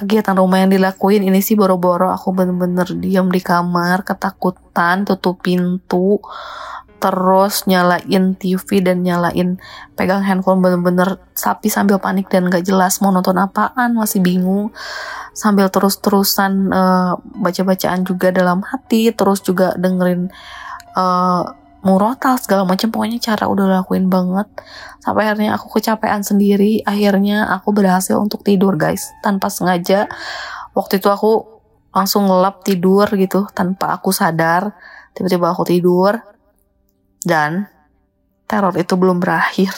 kegiatan 0.00 0.32
rumah 0.32 0.64
yang 0.64 0.72
dilakuin 0.72 1.20
ini 1.20 1.44
sih 1.44 1.52
boro-boro. 1.52 2.08
Aku 2.16 2.32
bener-bener 2.32 2.88
diam 2.96 3.28
di 3.28 3.44
kamar 3.44 4.00
ketakutan 4.08 5.04
tutup 5.04 5.44
pintu 5.44 6.16
terus 7.00 7.64
nyalain 7.64 8.36
TV 8.36 8.84
dan 8.84 9.00
nyalain 9.00 9.56
pegang 9.96 10.20
handphone 10.20 10.60
bener-bener 10.60 11.16
sapi 11.32 11.72
sambil 11.72 11.96
panik 11.96 12.28
dan 12.28 12.52
gak 12.52 12.60
jelas 12.60 13.00
mau 13.00 13.08
nonton 13.08 13.40
apaan 13.40 13.96
masih 13.96 14.20
bingung. 14.20 14.72
Sambil 15.32 15.72
terus-terusan 15.72 16.72
uh, 16.72 17.16
baca-bacaan 17.40 18.04
juga 18.04 18.28
dalam 18.32 18.60
hati 18.60 19.12
terus 19.16 19.40
juga 19.40 19.72
dengerin 19.80 20.28
uh, 20.96 21.59
murotal 21.80 22.36
segala 22.36 22.68
macam 22.68 22.92
pokoknya 22.92 23.18
cara 23.20 23.48
udah 23.48 23.80
lakuin 23.80 24.12
banget. 24.12 24.48
Sampai 25.00 25.28
akhirnya 25.28 25.56
aku 25.56 25.80
kecapean 25.80 26.20
sendiri. 26.20 26.84
Akhirnya 26.84 27.48
aku 27.48 27.72
berhasil 27.72 28.16
untuk 28.20 28.44
tidur 28.44 28.76
guys. 28.76 29.08
Tanpa 29.24 29.48
sengaja. 29.48 30.08
Waktu 30.76 31.00
itu 31.00 31.08
aku 31.08 31.60
langsung 31.90 32.28
ngelap 32.28 32.62
tidur 32.62 33.08
gitu 33.16 33.48
tanpa 33.56 33.96
aku 33.96 34.12
sadar. 34.12 34.76
Tiba-tiba 35.16 35.52
aku 35.52 35.64
tidur. 35.64 36.20
Dan 37.20 37.68
teror 38.44 38.76
itu 38.76 38.94
belum 38.96 39.20
berakhir. 39.20 39.72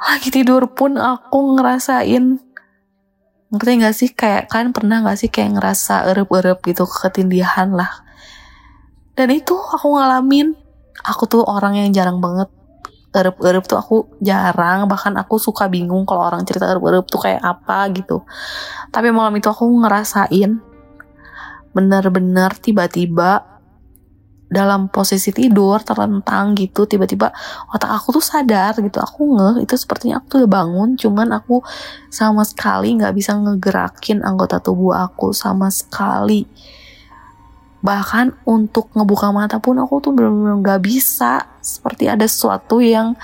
Lagi 0.00 0.32
tidur 0.32 0.72
pun 0.72 0.96
aku 0.96 1.60
ngerasain 1.60 2.40
ngerti 3.50 3.72
gak 3.84 3.96
sih? 3.96 4.10
Kayak 4.16 4.48
kalian 4.48 4.72
pernah 4.72 5.04
gak 5.04 5.18
sih 5.20 5.28
kayak 5.28 5.60
ngerasa 5.60 6.08
erup-erup 6.08 6.64
gitu 6.64 6.88
ketindihan 6.88 7.74
lah. 7.76 8.00
Dan 9.12 9.36
itu 9.36 9.52
aku 9.52 10.00
ngalamin 10.00 10.56
aku 11.04 11.24
tuh 11.26 11.42
orang 11.44 11.76
yang 11.78 11.90
jarang 11.92 12.18
banget. 12.18 12.48
Erup-erup 13.10 13.66
tuh 13.66 13.78
aku 13.78 13.96
jarang. 14.22 14.86
Bahkan 14.86 15.18
aku 15.18 15.36
suka 15.42 15.66
bingung 15.66 16.06
kalau 16.06 16.26
orang 16.30 16.46
cerita 16.46 16.70
erup-erup 16.70 17.10
tuh 17.10 17.20
kayak 17.22 17.42
apa 17.42 17.90
gitu. 17.90 18.22
Tapi 18.94 19.10
malam 19.10 19.34
itu 19.34 19.50
aku 19.50 19.66
ngerasain 19.66 20.62
bener-bener 21.70 22.50
tiba-tiba 22.58 23.46
dalam 24.50 24.90
posisi 24.90 25.30
tidur 25.30 25.78
terlentang 25.78 26.58
gitu 26.58 26.82
tiba-tiba 26.82 27.30
otak 27.70 27.90
aku 27.90 28.18
tuh 28.18 28.24
sadar 28.24 28.74
gitu. 28.78 28.98
Aku 28.98 29.38
ngeh 29.38 29.62
itu 29.62 29.74
sepertinya 29.78 30.18
aku 30.18 30.26
tuh 30.26 30.38
udah 30.42 30.50
bangun 30.50 30.98
cuman 30.98 31.34
aku 31.34 31.62
sama 32.10 32.42
sekali 32.42 32.98
nggak 32.98 33.14
bisa 33.14 33.38
ngegerakin 33.38 34.26
anggota 34.26 34.58
tubuh 34.58 34.94
aku 34.94 35.30
sama 35.30 35.70
sekali 35.70 36.46
bahkan 37.80 38.36
untuk 38.44 38.92
ngebuka 38.92 39.32
mata 39.32 39.56
pun 39.56 39.80
aku 39.80 40.00
tuh 40.04 40.12
benar-benar 40.12 40.56
nggak 40.60 40.80
bisa. 40.84 41.48
Seperti 41.60 42.08
ada 42.08 42.24
sesuatu 42.28 42.80
yang 42.80 43.16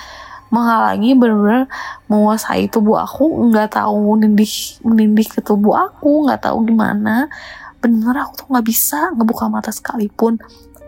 menghalangi 0.48 1.12
benar-benar 1.18 1.66
menguasai 2.06 2.70
tubuh 2.70 3.02
aku 3.02 3.50
nggak 3.50 3.76
tahu 3.76 4.14
menindih 4.14 4.78
menindih 4.86 5.26
ke 5.28 5.40
tubuh 5.44 5.76
aku 5.76 6.28
nggak 6.28 6.48
tahu 6.48 6.64
gimana. 6.64 7.28
Bener 7.80 8.14
aku 8.16 8.44
tuh 8.44 8.46
nggak 8.50 8.66
bisa 8.66 9.12
ngebuka 9.12 9.52
mata 9.52 9.68
sekalipun 9.70 10.40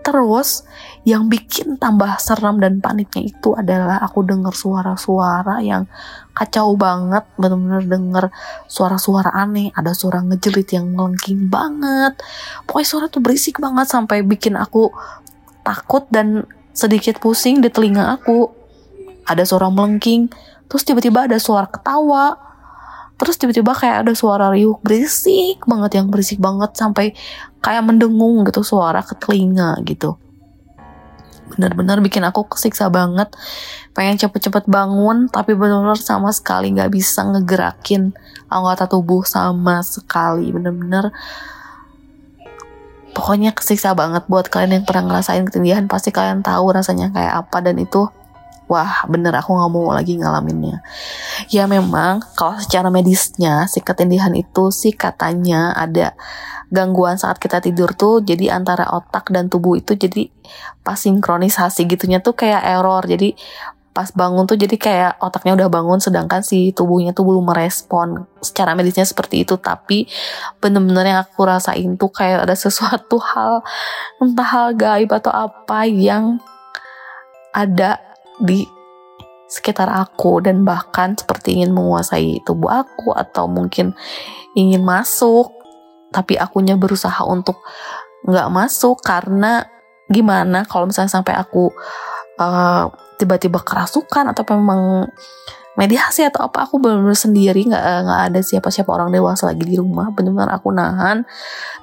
terus 0.08 0.64
yang 1.04 1.28
bikin 1.28 1.76
tambah 1.76 2.16
seram 2.16 2.56
dan 2.56 2.80
paniknya 2.80 3.28
itu 3.28 3.52
adalah 3.52 4.00
aku 4.00 4.24
dengar 4.24 4.56
suara-suara 4.56 5.60
yang 5.60 5.84
kacau 6.32 6.72
banget 6.80 7.28
bener-bener 7.36 7.84
denger 7.84 8.24
suara-suara 8.64 9.28
aneh 9.36 9.68
ada 9.76 9.92
suara 9.92 10.24
ngejelit 10.24 10.72
yang 10.72 10.96
melengking 10.96 11.52
banget. 11.52 12.16
Pokoknya 12.64 12.88
suara 12.88 13.06
tuh 13.12 13.20
berisik 13.20 13.60
banget 13.60 13.92
sampai 13.92 14.24
bikin 14.24 14.56
aku 14.56 14.88
takut 15.60 16.08
dan 16.08 16.48
sedikit 16.72 17.20
pusing 17.20 17.60
di 17.60 17.68
telinga 17.68 18.16
aku. 18.16 18.48
Ada 19.28 19.44
suara 19.44 19.68
melengking 19.68 20.32
terus 20.72 20.88
tiba-tiba 20.88 21.28
ada 21.28 21.36
suara 21.36 21.68
ketawa. 21.68 22.48
Terus 23.20 23.36
tiba-tiba 23.36 23.76
kayak 23.76 24.08
ada 24.08 24.14
suara 24.16 24.48
riuh 24.48 24.80
berisik 24.80 25.68
banget 25.68 26.00
yang 26.00 26.08
berisik 26.08 26.40
banget 26.40 26.72
sampai 26.80 27.12
kayak 27.58 27.82
mendengung 27.84 28.46
gitu 28.46 28.62
suara 28.62 29.02
ke 29.02 29.14
telinga 29.18 29.78
gitu. 29.84 30.16
Benar-benar 31.48 32.04
bikin 32.04 32.22
aku 32.22 32.44
kesiksa 32.46 32.92
banget. 32.92 33.32
Pengen 33.96 34.20
cepet-cepet 34.20 34.68
bangun 34.68 35.32
tapi 35.32 35.56
benar-benar 35.56 35.98
sama 35.98 36.30
sekali 36.30 36.70
nggak 36.76 36.92
bisa 36.92 37.24
ngegerakin 37.24 38.12
anggota 38.52 38.84
tubuh 38.84 39.24
sama 39.24 39.80
sekali. 39.80 40.52
Benar-benar 40.52 41.10
pokoknya 43.16 43.56
kesiksa 43.56 43.96
banget 43.96 44.28
buat 44.28 44.46
kalian 44.52 44.82
yang 44.82 44.84
pernah 44.86 45.08
ngerasain 45.08 45.42
ketindihan. 45.48 45.88
Pasti 45.88 46.12
kalian 46.12 46.44
tahu 46.44 46.70
rasanya 46.70 47.10
kayak 47.10 47.48
apa 47.48 47.64
dan 47.64 47.80
itu 47.80 48.06
wah 48.68 49.08
bener 49.08 49.32
aku 49.32 49.56
nggak 49.56 49.72
mau 49.72 49.90
lagi 49.90 50.20
ngalaminnya. 50.20 50.84
Ya 51.48 51.64
memang 51.64 52.20
kalau 52.36 52.60
secara 52.60 52.92
medisnya 52.92 53.64
si 53.66 53.80
ketindihan 53.80 54.36
itu 54.36 54.68
sih 54.68 54.92
katanya 54.92 55.72
ada 55.72 56.12
gangguan 56.68 57.16
saat 57.16 57.40
kita 57.40 57.64
tidur 57.64 57.96
tuh 57.96 58.20
jadi 58.20 58.52
antara 58.52 58.92
otak 58.92 59.32
dan 59.32 59.48
tubuh 59.48 59.80
itu 59.80 59.96
jadi 59.96 60.28
pas 60.84 61.00
sinkronisasi 61.00 61.88
gitunya 61.88 62.20
tuh 62.20 62.36
kayak 62.36 62.60
error. 62.60 63.02
Jadi 63.08 63.32
pas 63.96 64.14
bangun 64.14 64.46
tuh 64.46 64.54
jadi 64.54 64.76
kayak 64.78 65.12
otaknya 65.18 65.58
udah 65.58 65.68
bangun 65.74 65.98
sedangkan 65.98 66.38
si 66.44 66.70
tubuhnya 66.70 67.16
tuh 67.16 67.24
belum 67.24 67.50
merespon. 67.50 68.28
Secara 68.44 68.76
medisnya 68.76 69.08
seperti 69.08 69.42
itu 69.42 69.56
tapi 69.58 70.06
bener-bener 70.60 71.16
yang 71.16 71.20
aku 71.24 71.42
rasain 71.48 71.96
tuh 71.96 72.12
kayak 72.12 72.46
ada 72.46 72.54
sesuatu 72.54 73.16
hal 73.18 73.64
entah 74.20 74.46
hal 74.46 74.76
gaib 74.76 75.10
atau 75.10 75.32
apa 75.32 75.88
yang 75.88 76.38
ada 77.50 78.07
di 78.40 78.66
sekitar 79.48 79.88
aku 79.88 80.44
dan 80.44 80.60
bahkan 80.62 81.16
seperti 81.16 81.56
ingin 81.56 81.72
menguasai 81.72 82.44
tubuh 82.44 82.84
aku 82.84 83.16
atau 83.16 83.48
mungkin 83.48 83.96
ingin 84.52 84.84
masuk 84.84 85.56
tapi 86.12 86.36
akunya 86.36 86.76
berusaha 86.76 87.24
untuk 87.24 87.56
nggak 88.28 88.48
masuk 88.52 89.00
karena 89.00 89.64
gimana 90.08 90.68
kalau 90.68 90.88
misalnya 90.88 91.12
sampai 91.16 91.36
aku 91.36 91.72
uh, 92.40 92.92
tiba-tiba 93.16 93.60
kerasukan 93.60 94.32
atau 94.32 94.44
memang 94.52 95.08
mediasi 95.78 96.26
atau 96.26 96.50
apa 96.50 96.66
aku 96.66 96.82
benar-benar 96.82 97.14
sendiri 97.14 97.70
nggak 97.70 97.84
eh, 97.86 98.00
nggak 98.02 98.20
ada 98.34 98.40
siapa-siapa 98.42 98.90
orang 98.90 99.14
dewasa 99.14 99.54
lagi 99.54 99.62
di 99.62 99.78
rumah. 99.78 100.10
Benar-benar 100.10 100.58
aku 100.58 100.74
nahan. 100.74 101.22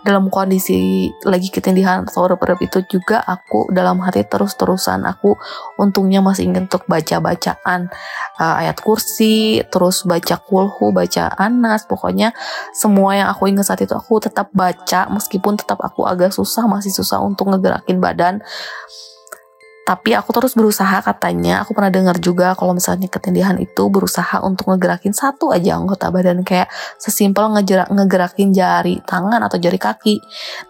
Dalam 0.03 0.27
kondisi 0.27 1.07
lagi 1.23 1.47
ketindihan 1.47 2.03
atau 2.03 2.27
rep 2.27 2.59
itu 2.59 2.83
juga 2.91 3.23
aku 3.23 3.71
dalam 3.71 4.03
hati 4.03 4.27
terus-terusan. 4.27 5.07
Aku 5.07 5.39
untungnya 5.79 6.19
masih 6.19 6.51
ingin 6.51 6.67
untuk 6.67 6.83
baca 6.91 7.23
bacaan 7.23 7.87
uh, 8.35 8.55
ayat 8.59 8.83
kursi 8.83 9.63
terus 9.71 10.03
baca 10.03 10.35
kulhu 10.43 10.91
baca 10.91 11.31
anas. 11.39 11.87
Pokoknya 11.87 12.35
semua 12.75 13.15
yang 13.15 13.31
aku 13.31 13.47
ingat 13.47 13.71
saat 13.71 13.79
itu 13.79 13.95
aku 13.95 14.19
tetap 14.19 14.51
baca. 14.51 15.07
Meskipun 15.07 15.55
tetap 15.55 15.79
aku 15.79 16.03
agak 16.03 16.35
susah 16.35 16.67
masih 16.67 16.91
susah 16.91 17.23
untuk 17.23 17.47
ngegerakin 17.47 18.03
badan 18.03 18.43
tapi 19.85 20.17
aku 20.17 20.33
terus 20.33 20.57
berusaha 20.57 20.97
katanya, 21.05 21.61
aku 21.61 21.77
pernah 21.77 21.93
dengar 21.93 22.17
juga 22.17 22.57
kalau 22.57 22.73
misalnya 22.73 23.05
ketindihan 23.05 23.53
itu 23.61 23.85
berusaha 23.93 24.41
untuk 24.41 24.73
ngegerakin 24.73 25.13
satu 25.13 25.53
aja 25.53 25.77
anggota 25.77 26.09
badan 26.09 26.41
kayak 26.41 26.73
sesimpel 26.97 27.53
ngegerak, 27.53 27.93
ngegerakin 27.93 28.49
jari 28.49 28.97
tangan 29.05 29.45
atau 29.45 29.61
jari 29.61 29.77
kaki. 29.77 30.17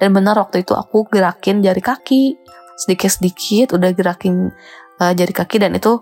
Dan 0.03 0.11
benar 0.11 0.35
waktu 0.35 0.67
itu 0.67 0.75
aku 0.75 1.07
gerakin 1.07 1.63
jari 1.63 1.79
kaki 1.79 2.35
sedikit-sedikit 2.75 3.79
udah 3.79 3.95
gerakin 3.95 4.51
uh, 4.99 5.13
jari 5.15 5.31
kaki 5.31 5.63
dan 5.63 5.79
itu 5.79 5.95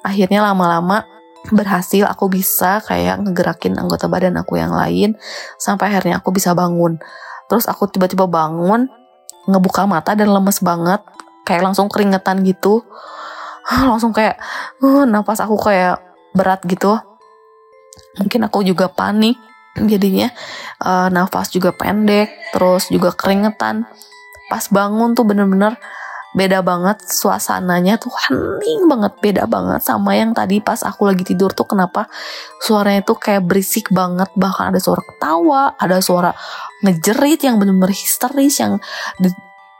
akhirnya 0.00 0.40
lama-lama 0.40 1.04
berhasil 1.52 2.08
aku 2.08 2.32
bisa 2.32 2.80
kayak 2.80 3.20
ngegerakin 3.28 3.76
anggota 3.76 4.08
badan 4.08 4.40
aku 4.40 4.56
yang 4.56 4.72
lain 4.72 5.20
sampai 5.60 5.92
akhirnya 5.92 6.24
aku 6.24 6.32
bisa 6.32 6.56
bangun. 6.56 6.96
Terus 7.44 7.68
aku 7.68 7.92
tiba-tiba 7.92 8.24
bangun, 8.24 8.88
ngebuka 9.44 9.84
mata 9.84 10.16
dan 10.16 10.32
lemes 10.32 10.64
banget 10.64 11.04
kayak 11.44 11.62
langsung 11.62 11.86
keringetan 11.92 12.42
gitu. 12.42 12.82
Langsung 13.88 14.12
kayak 14.12 14.40
uh, 14.84 15.04
napas 15.08 15.40
aku 15.40 15.56
kayak 15.60 16.00
berat 16.34 16.60
gitu. 16.66 16.98
Mungkin 18.18 18.40
aku 18.48 18.66
juga 18.66 18.90
panik 18.90 19.38
jadinya. 19.78 20.28
Uh, 20.82 21.08
nafas 21.08 21.50
juga 21.52 21.70
pendek 21.70 22.28
terus 22.52 22.90
juga 22.90 23.14
keringetan. 23.14 23.86
Pas 24.50 24.64
bangun 24.68 25.16
tuh 25.16 25.24
bener-bener 25.24 25.78
beda 26.34 26.66
banget 26.66 26.98
suasananya 27.06 27.94
tuh 27.94 28.10
hening 28.10 28.90
banget 28.90 29.14
beda 29.22 29.46
banget 29.46 29.86
sama 29.86 30.18
yang 30.18 30.34
tadi 30.34 30.58
pas 30.58 30.82
aku 30.82 31.06
lagi 31.06 31.22
tidur 31.22 31.54
tuh 31.54 31.62
kenapa 31.62 32.10
suaranya 32.58 33.06
tuh 33.06 33.16
kayak 33.22 33.46
berisik 33.46 33.94
banget. 33.94 34.28
Bahkan 34.34 34.74
ada 34.74 34.80
suara 34.82 35.02
ketawa 35.02 35.78
ada 35.78 36.02
suara 36.02 36.34
ngejerit 36.82 37.40
yang 37.46 37.62
bener-bener 37.62 37.94
histeris 37.94 38.58
yang 38.58 38.82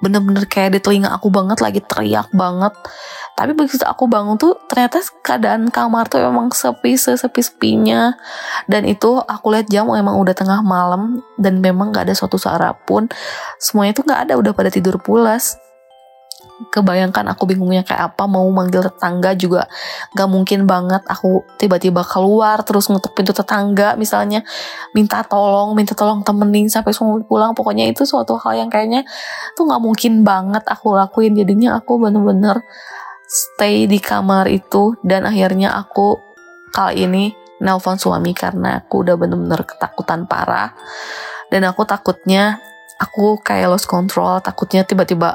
bener-bener 0.05 0.45
kayak 0.45 0.77
di 0.77 0.81
telinga 0.85 1.17
aku 1.17 1.33
banget 1.33 1.65
lagi 1.65 1.81
teriak 1.81 2.29
banget. 2.37 2.77
Tapi 3.35 3.57
begitu 3.57 3.83
aku 3.83 4.07
bangun 4.07 4.37
tuh 4.37 4.55
ternyata 4.69 5.01
keadaan 5.25 5.73
kamar 5.73 6.07
tuh 6.07 6.23
emang 6.23 6.53
sepi 6.53 6.95
sepi 6.95 7.41
sepinya 7.43 8.15
dan 8.69 8.85
itu 8.85 9.19
aku 9.19 9.51
lihat 9.51 9.67
jam 9.73 9.89
emang 9.91 10.21
udah 10.21 10.37
tengah 10.37 10.61
malam 10.63 11.25
dan 11.41 11.59
memang 11.59 11.91
gak 11.91 12.13
ada 12.13 12.15
suatu 12.15 12.37
suara 12.37 12.77
pun. 12.77 13.09
Semuanya 13.59 13.97
tuh 13.97 14.05
gak 14.05 14.29
ada 14.29 14.39
udah 14.39 14.53
pada 14.53 14.69
tidur 14.69 15.01
pulas 15.01 15.64
kebayangkan 16.71 17.35
aku 17.35 17.51
bingungnya 17.51 17.83
kayak 17.83 18.15
apa 18.15 18.31
mau 18.31 18.47
manggil 18.55 18.87
tetangga 18.87 19.35
juga 19.35 19.67
gak 20.15 20.29
mungkin 20.31 20.71
banget. 20.71 21.03
Aku 21.11 21.43
tiba-tiba 21.59 22.07
keluar 22.07 22.63
terus 22.63 22.87
ngutuk 22.87 23.13
pintu 23.13 23.35
tetangga 23.35 23.99
misalnya 23.99 24.47
minta 24.95 25.27
tolong 25.27 25.75
minta 25.75 25.99
tolong 25.99 26.23
temenin 26.23 26.71
sampai 26.71 26.95
semua 26.95 27.19
pulang. 27.27 27.53
Pokoknya 27.53 27.91
itu 27.91 28.07
suatu 28.07 28.39
hal 28.39 28.67
yang 28.67 28.71
kayaknya 28.71 29.03
tuh 29.59 29.67
gak 29.67 29.83
mungkin 29.83 30.23
banget 30.23 30.63
aku 30.67 30.95
lakuin. 30.95 31.35
Jadinya 31.35 31.79
aku 31.83 31.99
bener-bener 31.99 32.63
stay 33.27 33.91
di 33.91 33.99
kamar 33.99 34.47
itu 34.47 34.95
dan 35.03 35.27
akhirnya 35.27 35.75
aku 35.75 36.23
kali 36.71 37.07
ini 37.07 37.25
nelpon 37.59 37.99
suami 37.99 38.35
karena 38.35 38.83
aku 38.83 39.03
udah 39.03 39.19
bener-bener 39.19 39.67
ketakutan 39.67 40.31
parah. 40.31 40.71
Dan 41.51 41.67
aku 41.67 41.83
takutnya 41.87 42.59
aku 42.99 43.43
kayak 43.43 43.75
lost 43.75 43.91
control 43.91 44.39
takutnya 44.39 44.87
tiba-tiba 44.87 45.35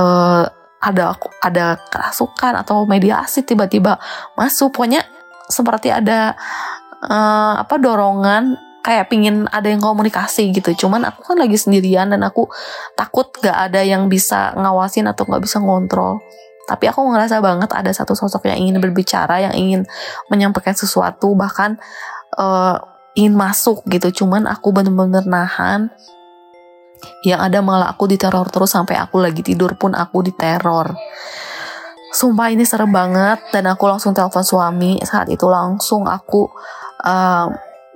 uh, 0.00 0.48
ada 0.80 1.12
ada 1.44 1.76
kerasukan 1.92 2.64
atau 2.64 2.88
media 2.88 3.20
asik 3.20 3.52
tiba-tiba 3.52 4.00
masuk. 4.34 4.72
Pokoknya 4.72 5.04
seperti 5.44 5.92
ada 5.92 6.32
uh, 7.04 7.60
apa 7.60 7.76
dorongan 7.76 8.56
kayak 8.80 9.12
pingin 9.12 9.44
ada 9.52 9.68
yang 9.68 9.84
komunikasi 9.84 10.56
gitu. 10.56 10.72
Cuman 10.86 11.04
aku 11.04 11.20
kan 11.20 11.36
lagi 11.36 11.60
sendirian 11.60 12.08
dan 12.08 12.24
aku 12.24 12.48
takut 12.96 13.28
gak 13.44 13.70
ada 13.70 13.84
yang 13.84 14.08
bisa 14.08 14.56
ngawasin 14.56 15.04
atau 15.12 15.28
gak 15.28 15.44
bisa 15.44 15.60
ngontrol. 15.60 16.16
Tapi 16.64 16.88
aku 16.88 17.04
ngerasa 17.12 17.44
banget 17.44 17.70
ada 17.76 17.92
satu 17.92 18.16
sosok 18.16 18.48
yang 18.48 18.56
ingin 18.56 18.80
berbicara 18.80 19.42
yang 19.42 19.52
ingin 19.52 19.84
menyampaikan 20.32 20.72
sesuatu 20.72 21.36
bahkan 21.36 21.76
uh, 22.40 22.80
ingin 23.12 23.36
masuk 23.36 23.84
gitu. 23.84 24.24
Cuman 24.24 24.48
aku 24.48 24.72
bener-bener 24.72 25.28
nahan 25.28 25.92
yang 27.24 27.40
ada 27.40 27.60
malah 27.60 27.92
aku 27.92 28.08
diteror 28.08 28.48
terus 28.48 28.72
sampai 28.72 28.96
aku 28.96 29.20
lagi 29.20 29.44
tidur 29.44 29.76
pun 29.76 29.92
aku 29.92 30.24
diteror. 30.24 30.96
Sumpah 32.10 32.50
ini 32.50 32.66
serem 32.66 32.90
banget. 32.90 33.38
Dan 33.54 33.70
aku 33.70 33.86
langsung 33.86 34.10
telepon 34.10 34.42
suami. 34.42 34.98
Saat 35.06 35.30
itu 35.30 35.46
langsung 35.46 36.10
aku 36.10 36.50
uh, 37.06 37.46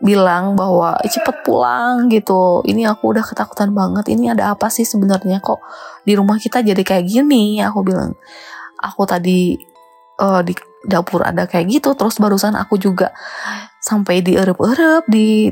bilang 0.04 0.54
bahwa 0.54 0.94
eh, 1.02 1.10
cepet 1.10 1.42
pulang 1.42 2.06
gitu. 2.06 2.62
Ini 2.62 2.86
aku 2.94 3.10
udah 3.10 3.26
ketakutan 3.26 3.74
banget. 3.74 4.14
Ini 4.14 4.38
ada 4.38 4.54
apa 4.54 4.70
sih 4.70 4.86
sebenarnya? 4.86 5.42
Kok 5.42 5.60
di 6.06 6.14
rumah 6.14 6.38
kita 6.38 6.62
jadi 6.62 6.80
kayak 6.80 7.04
gini? 7.10 7.58
Aku 7.66 7.82
bilang. 7.82 8.14
Aku 8.78 9.02
tadi 9.08 9.58
uh, 10.22 10.44
di 10.46 10.54
dapur 10.86 11.26
ada 11.26 11.50
kayak 11.50 11.66
gitu. 11.82 11.98
Terus 11.98 12.22
barusan 12.22 12.54
aku 12.54 12.78
juga 12.78 13.10
sampai 13.82 14.22
di 14.22 14.38
erep 14.38 14.56
di 15.10 15.50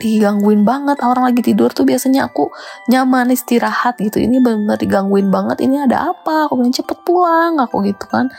digangguin 0.00 0.64
banget. 0.64 0.98
Orang 1.04 1.28
lagi 1.28 1.44
tidur 1.44 1.68
tuh 1.70 1.84
biasanya 1.84 2.32
aku 2.32 2.48
nyaman 2.88 3.28
istirahat 3.30 4.00
gitu. 4.00 4.18
Ini 4.18 4.40
bener-bener 4.40 4.80
digangguin 4.80 5.28
banget. 5.28 5.60
Ini 5.60 5.84
ada 5.84 6.16
apa? 6.16 6.48
Aku 6.48 6.56
bilang 6.56 6.72
cepet 6.72 6.98
pulang 7.04 7.60
aku 7.60 7.84
gitu 7.84 8.08
kan. 8.08 8.32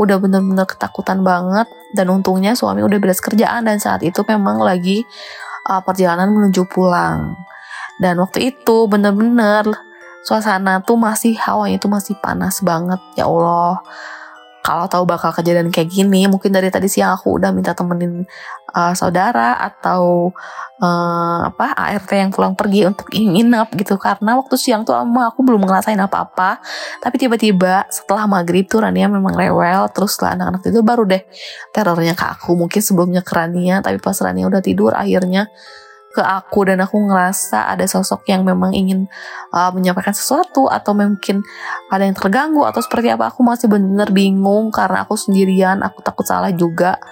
Udah 0.00 0.16
bener-bener 0.16 0.64
ketakutan 0.64 1.20
banget. 1.20 1.68
Dan 1.92 2.10
untungnya 2.10 2.56
suami 2.56 2.80
udah 2.80 2.98
beres 2.98 3.20
kerjaan 3.20 3.68
dan 3.68 3.76
saat 3.76 4.00
itu 4.02 4.24
memang 4.24 4.58
lagi 4.58 5.04
uh, 5.68 5.84
perjalanan 5.84 6.32
menuju 6.32 6.64
pulang. 6.66 7.36
Dan 8.00 8.18
waktu 8.18 8.56
itu 8.56 8.90
bener-bener 8.90 9.68
suasana 10.24 10.80
tuh 10.80 10.96
masih 10.96 11.36
hawanya 11.36 11.76
itu 11.76 11.86
masih 11.86 12.16
panas 12.18 12.64
banget. 12.64 12.98
Ya 13.14 13.28
Allah 13.28 13.84
kalau 14.64 14.88
tahu 14.88 15.04
bakal 15.04 15.28
kejadian 15.28 15.68
kayak 15.68 15.92
gini 15.92 16.24
mungkin 16.24 16.48
dari 16.48 16.72
tadi 16.72 16.88
siang 16.88 17.12
aku 17.20 17.36
udah 17.36 17.52
minta 17.52 17.76
temenin 17.76 18.24
uh, 18.72 18.96
saudara 18.96 19.60
atau 19.60 20.32
uh, 20.80 21.38
apa 21.52 21.76
ART 21.76 22.08
yang 22.08 22.32
pulang 22.32 22.56
pergi 22.56 22.88
untuk 22.88 23.12
nginep 23.12 23.68
gitu. 23.76 24.00
Karena 24.00 24.40
waktu 24.40 24.56
siang 24.56 24.88
tuh 24.88 24.96
ama 24.96 25.28
aku 25.28 25.44
belum 25.44 25.68
ngerasain 25.68 26.00
apa-apa. 26.00 26.64
Tapi 27.04 27.16
tiba-tiba 27.20 27.84
setelah 27.92 28.24
maghrib 28.24 28.64
tuh 28.64 28.80
Rania 28.80 29.04
memang 29.12 29.36
rewel. 29.36 29.84
Terus 29.92 30.16
setelah 30.16 30.40
anak-anak 30.40 30.60
itu 30.64 30.80
baru 30.80 31.04
deh 31.04 31.22
terornya 31.76 32.16
ke 32.16 32.24
aku. 32.24 32.56
Mungkin 32.56 32.80
sebelumnya 32.80 33.20
ke 33.20 33.36
tapi 33.84 33.98
pas 34.00 34.16
Rania 34.16 34.48
udah 34.48 34.64
tidur 34.64 34.96
akhirnya 34.96 35.52
ke 36.14 36.22
aku 36.22 36.70
dan 36.70 36.78
aku 36.78 36.94
ngerasa 37.10 37.66
ada 37.74 37.82
sosok 37.90 38.30
yang 38.30 38.46
memang 38.46 38.70
ingin 38.70 39.10
uh, 39.50 39.74
menyampaikan 39.74 40.14
sesuatu 40.14 40.70
atau 40.70 40.94
mungkin 40.94 41.42
ada 41.90 42.06
yang 42.06 42.14
terganggu 42.14 42.62
atau 42.62 42.78
seperti 42.78 43.10
apa 43.10 43.34
aku 43.34 43.42
masih 43.42 43.66
bener-bener 43.66 44.14
bingung 44.14 44.70
karena 44.70 45.02
aku 45.02 45.18
sendirian 45.18 45.82
aku 45.82 46.06
takut 46.06 46.22
salah 46.22 46.54
juga 46.54 47.02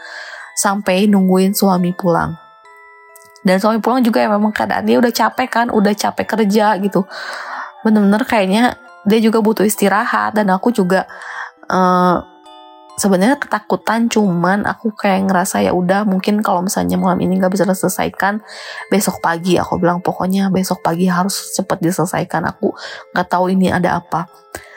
sampai 0.54 1.10
nungguin 1.10 1.52
suami 1.52 1.90
pulang. 1.90 2.38
Dan 3.42 3.58
suami 3.58 3.82
pulang 3.82 4.06
juga 4.06 4.22
ya 4.22 4.30
memang 4.30 4.54
keadaan 4.54 4.86
dia 4.86 5.02
udah 5.02 5.10
capek 5.10 5.48
kan 5.50 5.66
udah 5.74 5.92
capek 5.98 6.38
kerja 6.38 6.78
gitu. 6.78 7.02
Bener-bener 7.82 8.22
kayaknya 8.22 8.78
dia 9.02 9.18
juga 9.18 9.42
butuh 9.42 9.66
istirahat 9.66 10.38
dan 10.38 10.46
aku 10.54 10.70
juga 10.70 11.10
uh, 11.66 12.22
sebenarnya 12.96 13.40
ketakutan 13.40 14.06
cuman 14.12 14.68
aku 14.68 14.92
kayak 14.92 15.28
ngerasa 15.28 15.64
ya 15.64 15.72
udah 15.72 16.04
mungkin 16.04 16.44
kalau 16.44 16.60
misalnya 16.60 17.00
malam 17.00 17.18
ini 17.24 17.40
nggak 17.40 17.52
bisa 17.52 17.64
diselesaikan 17.64 18.44
besok 18.92 19.24
pagi 19.24 19.56
aku 19.56 19.80
bilang 19.80 20.04
pokoknya 20.04 20.52
besok 20.52 20.84
pagi 20.84 21.08
harus 21.08 21.56
cepet 21.56 21.80
diselesaikan 21.80 22.44
aku 22.44 22.72
nggak 23.16 23.28
tahu 23.28 23.52
ini 23.52 23.72
ada 23.72 24.00
apa. 24.00 24.28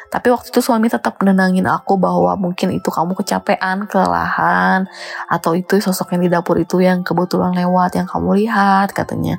Tapi 0.06 0.32
waktu 0.32 0.48
itu 0.48 0.64
suami 0.64 0.88
tetap 0.88 1.20
menenangin 1.20 1.68
aku 1.68 2.00
bahwa 2.00 2.40
mungkin 2.40 2.72
itu 2.72 2.88
kamu 2.88 3.20
kecapean, 3.20 3.84
kelelahan, 3.84 4.88
atau 5.28 5.60
itu 5.60 5.76
sosok 5.84 6.16
yang 6.16 6.22
di 6.24 6.30
dapur 6.32 6.56
itu 6.56 6.80
yang 6.80 7.04
kebetulan 7.04 7.52
lewat 7.52 8.00
yang 8.00 8.08
kamu 8.08 8.48
lihat 8.48 8.96
katanya 8.96 9.36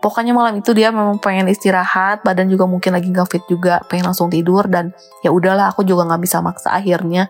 pokoknya 0.00 0.32
malam 0.32 0.64
itu 0.64 0.72
dia 0.72 0.88
memang 0.88 1.20
pengen 1.20 1.46
istirahat 1.52 2.24
badan 2.24 2.48
juga 2.48 2.64
mungkin 2.64 2.96
lagi 2.96 3.12
nggak 3.12 3.28
fit 3.28 3.44
juga 3.46 3.84
pengen 3.86 4.10
langsung 4.10 4.32
tidur 4.32 4.64
dan 4.66 4.96
ya 5.20 5.28
udahlah 5.28 5.70
aku 5.70 5.84
juga 5.84 6.08
nggak 6.08 6.22
bisa 6.24 6.40
maksa 6.40 6.72
akhirnya 6.72 7.28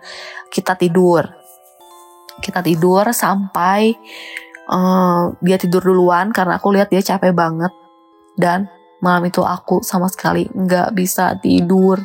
kita 0.50 0.78
tidur. 0.78 1.26
Kita 2.40 2.64
tidur 2.64 3.04
sampai 3.12 3.92
uh, 4.70 5.34
dia 5.44 5.60
tidur 5.60 5.84
duluan 5.84 6.32
karena 6.32 6.56
aku 6.56 6.72
lihat 6.72 6.88
dia 6.88 7.02
capek 7.02 7.34
banget. 7.34 7.74
Dan 8.38 8.70
malam 9.04 9.28
itu 9.28 9.44
aku 9.44 9.84
sama 9.84 10.08
sekali 10.08 10.48
nggak 10.48 10.94
bisa 10.96 11.36
tidur. 11.42 12.00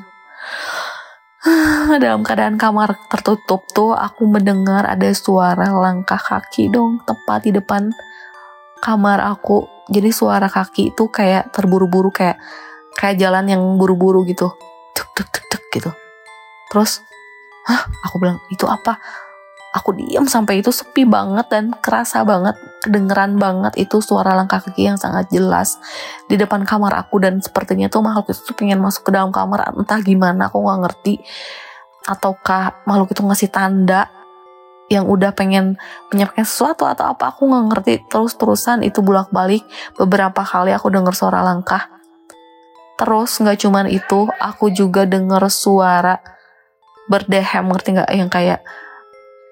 Dalam 2.02 2.26
keadaan 2.26 2.58
kamar 2.58 2.98
tertutup 3.08 3.64
tuh 3.72 3.94
aku 3.94 4.26
mendengar 4.26 4.84
ada 4.90 5.14
suara 5.14 5.70
langkah 5.72 6.18
kaki 6.18 6.74
dong 6.74 7.06
tepat 7.06 7.46
di 7.46 7.54
depan 7.54 7.94
kamar 8.82 9.22
aku 9.22 9.75
jadi 9.86 10.10
suara 10.10 10.50
kaki 10.50 10.98
itu 10.98 11.04
kayak 11.14 11.54
terburu-buru 11.54 12.10
kayak 12.10 12.42
kayak 12.98 13.22
jalan 13.22 13.46
yang 13.46 13.62
buru-buru 13.78 14.26
gitu. 14.26 14.50
Tuk 14.98 15.10
tuk 15.14 15.28
tuk 15.30 15.46
tuk 15.46 15.64
gitu. 15.70 15.92
Terus 16.74 17.06
hah? 17.70 17.86
Aku 18.10 18.18
bilang 18.18 18.42
itu 18.50 18.66
apa? 18.66 18.98
Aku 19.76 19.92
diam 19.92 20.24
sampai 20.24 20.64
itu 20.64 20.72
sepi 20.72 21.04
banget 21.04 21.52
dan 21.52 21.76
kerasa 21.84 22.24
banget 22.24 22.56
kedengeran 22.80 23.36
banget 23.36 23.76
itu 23.76 24.00
suara 24.00 24.32
langkah 24.32 24.64
kaki 24.64 24.88
yang 24.88 24.96
sangat 24.96 25.28
jelas 25.28 25.76
di 26.32 26.40
depan 26.40 26.64
kamar 26.64 26.96
aku. 27.06 27.20
Dan 27.20 27.44
sepertinya 27.44 27.92
tuh 27.92 28.02
makhluk 28.02 28.32
itu 28.32 28.56
pengen 28.56 28.80
masuk 28.80 29.06
ke 29.06 29.12
dalam 29.12 29.36
kamar. 29.36 29.76
Entah 29.76 30.00
gimana 30.00 30.48
aku 30.48 30.64
nggak 30.64 30.80
ngerti. 30.88 31.16
Ataukah 32.08 32.88
makhluk 32.88 33.12
itu 33.12 33.22
ngasih 33.22 33.52
tanda 33.52 34.15
yang 34.86 35.10
udah 35.10 35.34
pengen 35.34 35.82
menyampaikan 36.14 36.46
sesuatu 36.46 36.86
atau 36.86 37.10
apa 37.10 37.34
aku 37.34 37.50
nggak 37.50 37.66
ngerti 37.74 37.94
terus-terusan 38.06 38.86
itu 38.86 39.02
bolak-balik 39.02 39.66
beberapa 39.98 40.46
kali 40.46 40.72
aku 40.74 40.94
dengar 40.94 41.18
suara 41.18 41.42
langkah. 41.42 41.90
Terus 42.96 43.32
nggak 43.42 43.58
cuman 43.66 43.86
itu 43.90 44.30
aku 44.40 44.72
juga 44.72 45.04
dengar 45.10 45.42
suara 45.50 46.22
berdehem 47.10 47.66
ngerti 47.66 47.90
nggak? 47.98 48.10
Yang 48.14 48.30
kayak 48.32 48.60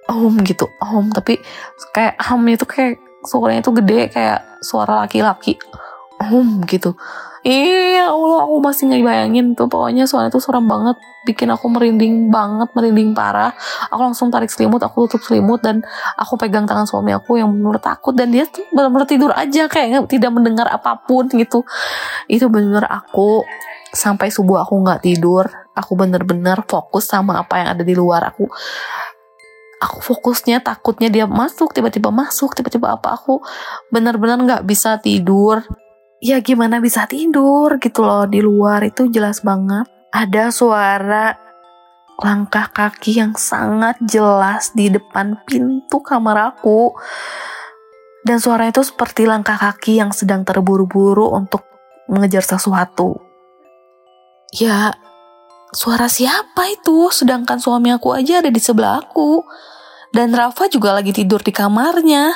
om 0.07 0.33
gitu 0.45 0.69
om. 0.79 1.09
Tapi 1.09 1.41
kayak 1.91 2.13
om 2.29 2.43
itu 2.45 2.65
kayak 2.69 3.01
suaranya 3.25 3.61
itu 3.65 3.71
gede 3.73 4.01
kayak 4.11 4.39
suara 4.61 5.03
laki-laki 5.03 5.57
om 6.19 6.63
gitu 6.67 6.95
Iya 7.43 8.07
Allah 8.07 8.47
aku 8.47 8.63
masih 8.63 8.87
ngebayangin 8.87 9.51
tuh. 9.59 9.67
Pokoknya 9.67 10.07
soalnya 10.07 10.31
tuh 10.31 10.39
serem 10.39 10.63
banget. 10.63 10.95
Bikin 11.27 11.51
aku 11.51 11.67
merinding 11.67 12.31
banget 12.31 12.71
merinding 12.71 13.11
parah. 13.11 13.51
Aku 13.91 13.99
langsung 13.99 14.31
tarik 14.31 14.47
selimut 14.47 14.79
aku 14.79 15.07
tutup 15.07 15.27
selimut 15.27 15.59
dan 15.59 15.83
aku 16.15 16.39
pegang 16.39 16.63
tangan 16.63 16.87
suami 16.87 17.11
aku 17.11 17.39
yang 17.39 17.51
benar 17.51 17.83
takut 17.83 18.15
dan 18.15 18.31
dia 18.31 18.47
tuh 18.47 18.63
benar-benar 18.71 19.07
tidur 19.07 19.31
aja 19.35 19.67
kayak 19.67 20.07
tidak 20.07 20.31
mendengar 20.31 20.71
apa 20.71 21.03
pun 21.03 21.27
gitu. 21.31 21.67
Itu 22.31 22.47
benar 22.47 22.87
aku 22.87 23.43
sampai 23.91 24.31
subuh 24.31 24.63
aku 24.63 24.79
nggak 24.79 25.05
tidur 25.05 25.45
aku 25.77 25.93
bener-bener 25.93 26.65
fokus 26.65 27.09
sama 27.09 27.43
apa 27.43 27.59
yang 27.59 27.67
ada 27.75 27.83
di 27.83 27.93
luar. 27.97 28.31
Aku 28.31 28.47
aku 29.83 29.99
fokusnya 29.99 30.63
takutnya 30.63 31.11
dia 31.11 31.27
masuk 31.27 31.75
tiba-tiba 31.75 32.07
masuk 32.07 32.55
tiba-tiba 32.55 32.95
apa. 32.95 33.19
Aku 33.19 33.43
bener-bener 33.91 34.39
nggak 34.39 34.63
bisa 34.63 34.95
tidur 35.03 35.59
ya 36.23 36.39
gimana 36.39 36.79
bisa 36.79 37.03
tidur 37.03 37.75
gitu 37.83 38.07
loh 38.07 38.23
di 38.23 38.39
luar? 38.39 38.79
Itu 38.87 39.11
jelas 39.11 39.43
banget. 39.43 39.91
Ada 40.15 40.55
suara 40.55 41.35
langkah 42.23 42.71
kaki 42.71 43.19
yang 43.19 43.35
sangat 43.35 43.99
jelas 44.07 44.71
di 44.71 44.87
depan 44.87 45.35
pintu 45.43 45.99
kamar 45.99 46.55
aku. 46.55 46.95
Dan 48.23 48.39
suara 48.39 48.71
itu 48.71 48.79
seperti 48.79 49.27
langkah 49.27 49.59
kaki 49.59 49.99
yang 49.99 50.15
sedang 50.15 50.47
terburu-buru 50.47 51.35
untuk 51.35 51.67
mengejar 52.07 52.39
sesuatu. 52.39 53.19
Ya 54.55 54.95
suara 55.75 56.07
siapa 56.07 56.71
itu? 56.71 57.11
Sedangkan 57.11 57.59
suami 57.59 57.91
aku 57.91 58.15
aja 58.15 58.39
ada 58.39 58.47
di 58.47 58.63
sebelah 58.63 59.03
aku. 59.03 59.43
Dan 60.15 60.31
Rafa 60.31 60.71
juga 60.71 60.95
lagi 60.95 61.11
tidur 61.11 61.43
di 61.43 61.51
kamarnya. 61.51 62.31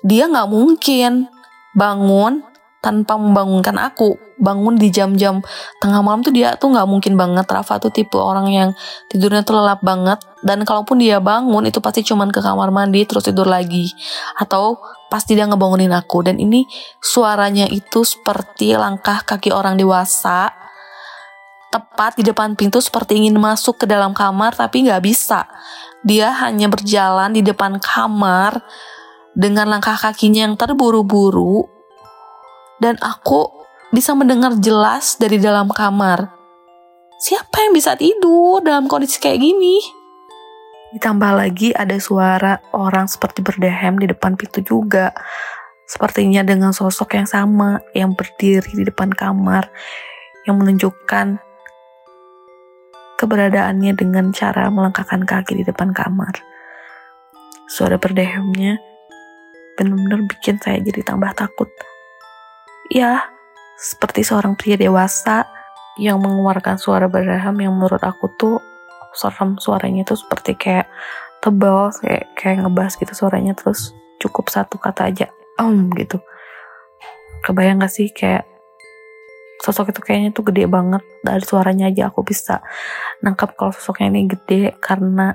Dia 0.00 0.24
nggak 0.30 0.48
mungkin 0.48 1.28
bangun 1.76 2.53
tanpa 2.84 3.16
membangunkan 3.16 3.80
aku. 3.80 4.20
Bangun 4.36 4.76
di 4.76 4.92
jam-jam 4.92 5.40
tengah 5.80 6.04
malam 6.04 6.20
tuh 6.20 6.28
dia 6.28 6.52
tuh 6.60 6.76
nggak 6.76 6.84
mungkin 6.84 7.16
banget. 7.16 7.48
Rafa 7.48 7.80
tuh 7.80 7.88
tipe 7.88 8.20
orang 8.20 8.52
yang 8.52 8.68
tidurnya 9.08 9.40
tuh 9.40 9.56
lelap 9.56 9.80
banget. 9.80 10.20
Dan 10.44 10.68
kalaupun 10.68 11.00
dia 11.00 11.16
bangun 11.24 11.64
itu 11.64 11.80
pasti 11.80 12.04
cuman 12.04 12.28
ke 12.28 12.44
kamar 12.44 12.68
mandi 12.68 13.08
terus 13.08 13.24
tidur 13.24 13.48
lagi. 13.48 13.88
Atau 14.36 14.84
pasti 15.08 15.32
dia 15.32 15.48
ngebangunin 15.48 15.96
aku. 15.96 16.28
Dan 16.28 16.36
ini 16.36 16.68
suaranya 17.00 17.64
itu 17.72 18.04
seperti 18.04 18.76
langkah 18.76 19.24
kaki 19.24 19.48
orang 19.48 19.80
dewasa. 19.80 20.52
Tepat 21.72 22.20
di 22.20 22.28
depan 22.28 22.52
pintu 22.54 22.84
seperti 22.84 23.18
ingin 23.18 23.40
masuk 23.40 23.82
ke 23.82 23.86
dalam 23.88 24.12
kamar 24.12 24.52
tapi 24.52 24.84
nggak 24.84 25.00
bisa. 25.00 25.48
Dia 26.04 26.36
hanya 26.44 26.68
berjalan 26.68 27.32
di 27.32 27.40
depan 27.40 27.80
kamar 27.80 28.60
dengan 29.34 29.66
langkah 29.66 29.98
kakinya 29.98 30.46
yang 30.46 30.54
terburu-buru 30.54 31.73
dan 32.82 32.98
aku 33.02 33.50
bisa 33.94 34.10
mendengar 34.18 34.58
jelas 34.58 35.14
dari 35.18 35.38
dalam 35.38 35.70
kamar. 35.70 36.30
Siapa 37.22 37.62
yang 37.62 37.72
bisa 37.72 37.94
tidur 37.94 38.58
dalam 38.58 38.90
kondisi 38.90 39.22
kayak 39.22 39.38
gini? 39.38 39.78
Ditambah 40.98 41.30
lagi 41.34 41.70
ada 41.74 41.94
suara 41.98 42.58
orang 42.74 43.06
seperti 43.06 43.42
berdehem 43.42 43.98
di 43.98 44.10
depan 44.10 44.34
pintu 44.34 44.62
juga. 44.62 45.14
Sepertinya 45.86 46.42
dengan 46.42 46.74
sosok 46.74 47.14
yang 47.14 47.28
sama 47.28 47.78
yang 47.94 48.16
berdiri 48.18 48.72
di 48.72 48.84
depan 48.88 49.14
kamar 49.14 49.70
yang 50.48 50.58
menunjukkan 50.58 51.38
keberadaannya 53.14 53.92
dengan 53.94 54.34
cara 54.34 54.68
melangkahkan 54.68 55.22
kaki 55.22 55.62
di 55.62 55.64
depan 55.64 55.94
kamar. 55.94 56.34
Suara 57.70 57.96
berdehemnya 57.96 58.76
benar-benar 59.74 60.26
bikin 60.30 60.58
saya 60.62 60.78
jadi 60.82 61.02
tambah 61.02 61.30
takut. 61.34 61.70
Ya, 62.92 63.32
seperti 63.80 64.24
seorang 64.24 64.58
pria 64.60 64.76
dewasa 64.76 65.48
yang 65.96 66.20
mengeluarkan 66.20 66.76
suara 66.76 67.06
berdehem 67.06 67.54
yang 67.64 67.72
menurut 67.72 68.02
aku 68.02 68.28
tuh 68.34 68.58
serem 69.14 69.56
suaranya 69.62 70.02
tuh 70.02 70.18
seperti 70.18 70.58
kayak 70.58 70.90
tebal 71.38 71.94
kayak 71.94 72.34
kayak 72.34 72.66
ngebas 72.66 72.98
gitu 72.98 73.14
suaranya 73.14 73.54
terus 73.54 73.94
cukup 74.18 74.50
satu 74.50 74.76
kata 74.76 75.08
aja 75.08 75.26
om 75.62 75.88
gitu. 75.94 76.18
Kebayang 77.46 77.78
gak 77.84 77.92
sih 77.92 78.10
kayak 78.10 78.48
sosok 79.62 79.94
itu 79.94 80.00
kayaknya 80.02 80.30
tuh 80.34 80.44
gede 80.50 80.66
banget 80.66 81.00
dari 81.22 81.44
suaranya 81.44 81.88
aja 81.88 82.10
aku 82.10 82.26
bisa 82.26 82.60
nangkap 83.22 83.54
kalau 83.54 83.72
sosoknya 83.72 84.12
ini 84.12 84.28
gede 84.28 84.76
karena 84.82 85.32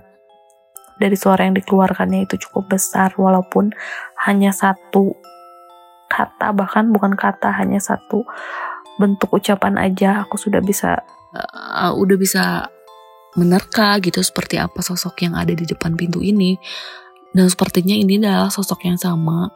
dari 0.99 1.15
suara 1.15 1.47
yang 1.47 1.55
dikeluarkannya 1.55 2.27
itu 2.27 2.35
cukup 2.49 2.75
besar 2.75 3.15
walaupun 3.15 3.71
hanya 4.27 4.51
satu 4.51 5.15
kata 6.09 6.51
bahkan 6.51 6.89
bukan 6.89 7.13
kata 7.13 7.53
hanya 7.53 7.77
satu 7.77 8.25
bentuk 8.97 9.31
ucapan 9.31 9.77
aja. 9.79 10.25
Aku 10.25 10.35
sudah 10.35 10.59
bisa 10.59 10.99
uh, 11.31 11.93
udah 11.93 12.17
bisa 12.17 12.67
menerka 13.37 14.01
gitu 14.01 14.19
seperti 14.19 14.57
apa 14.57 14.81
sosok 14.81 15.23
yang 15.23 15.37
ada 15.37 15.53
di 15.53 15.63
depan 15.63 15.93
pintu 15.95 16.19
ini. 16.19 16.57
Dan 17.29 17.45
sepertinya 17.45 17.93
ini 17.93 18.17
adalah 18.17 18.49
sosok 18.49 18.89
yang 18.89 18.97
sama 18.97 19.47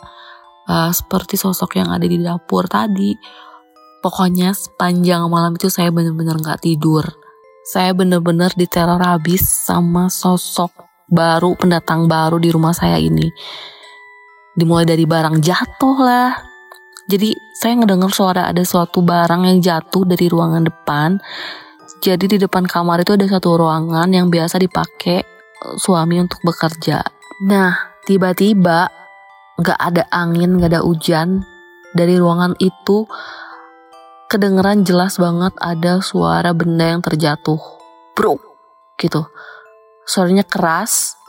uh, 0.70 0.92
seperti 0.94 1.36
sosok 1.36 1.82
yang 1.82 1.90
ada 1.90 2.06
di 2.06 2.22
dapur 2.22 2.70
tadi. 2.70 3.18
Pokoknya 4.00 4.54
sepanjang 4.54 5.26
malam 5.28 5.58
itu 5.58 5.74
saya 5.74 5.90
bener-bener 5.90 6.38
nggak 6.38 6.64
tidur. 6.64 7.04
Saya 7.64 7.96
bener-bener 7.96 8.52
diteror 8.54 9.00
habis 9.00 9.42
sama 9.64 10.12
sosok 10.12 10.70
baru 11.08 11.56
pendatang 11.56 12.12
baru 12.12 12.36
di 12.40 12.52
rumah 12.52 12.76
saya 12.76 13.00
ini 13.00 13.32
dimulai 14.54 14.86
dari 14.86 15.06
barang 15.06 15.42
jatuh 15.42 15.98
lah 15.98 16.54
jadi 17.04 17.36
saya 17.52 17.84
ngedengar 17.84 18.12
suara 18.16 18.48
ada 18.48 18.64
suatu 18.64 19.04
barang 19.04 19.44
yang 19.44 19.60
jatuh 19.60 20.08
dari 20.08 20.32
ruangan 20.32 20.64
depan. 20.64 21.20
Jadi 22.00 22.36
di 22.36 22.38
depan 22.40 22.64
kamar 22.68 23.04
itu 23.04 23.16
ada 23.16 23.28
satu 23.28 23.60
ruangan 23.60 24.08
yang 24.12 24.32
biasa 24.32 24.60
dipakai 24.60 25.20
eh, 25.24 25.76
suami 25.80 26.20
untuk 26.20 26.40
bekerja. 26.44 27.04
Nah, 27.44 28.00
tiba-tiba 28.08 28.88
gak 29.60 29.80
ada 29.80 30.08
angin, 30.12 30.60
gak 30.60 30.72
ada 30.76 30.82
hujan. 30.84 31.44
Dari 31.94 32.18
ruangan 32.18 32.58
itu 32.58 33.06
kedengeran 34.32 34.82
jelas 34.88 35.20
banget 35.20 35.54
ada 35.60 36.00
suara 36.00 36.56
benda 36.56 36.88
yang 36.88 37.04
terjatuh. 37.04 37.60
Bro, 38.16 38.40
gitu. 38.98 39.28
Suaranya 40.08 40.48
keras 40.48 41.20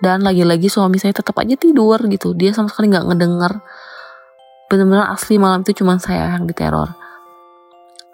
dan 0.00 0.24
lagi-lagi 0.24 0.72
suami 0.72 0.96
saya 0.96 1.12
tetap 1.12 1.36
aja 1.36 1.54
tidur 1.60 2.00
gitu. 2.08 2.32
Dia 2.32 2.56
sama 2.56 2.72
sekali 2.72 2.88
nggak 2.88 3.06
ngedenger. 3.12 3.52
Bener-bener 4.72 5.06
asli 5.12 5.36
malam 5.36 5.60
itu 5.60 5.84
cuma 5.84 6.00
saya 6.00 6.32
yang 6.32 6.48
diteror. 6.48 6.96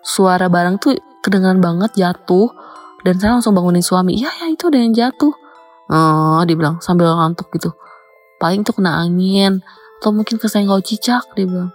Suara 0.03 0.51
barang 0.51 0.83
tuh 0.83 0.99
kedengaran 1.23 1.63
banget 1.63 1.95
jatuh. 1.95 2.51
Dan 3.07 3.23
saya 3.23 3.39
langsung 3.39 3.55
bangunin 3.55 3.87
suami. 3.87 4.19
Iya 4.19 4.35
ya 4.35 4.47
itu 4.51 4.67
ada 4.67 4.83
yang 4.83 4.91
jatuh. 4.91 5.31
Oh 5.87 6.43
dia 6.43 6.59
bilang 6.59 6.83
sambil 6.83 7.15
ngantuk 7.15 7.47
gitu. 7.55 7.71
Paling 8.43 8.67
tuh 8.67 8.75
kena 8.75 8.99
angin. 8.99 9.63
Atau 10.03 10.11
mungkin 10.11 10.43
kesenggol 10.43 10.83
cicak 10.83 11.23
dia 11.39 11.47
bilang. 11.47 11.71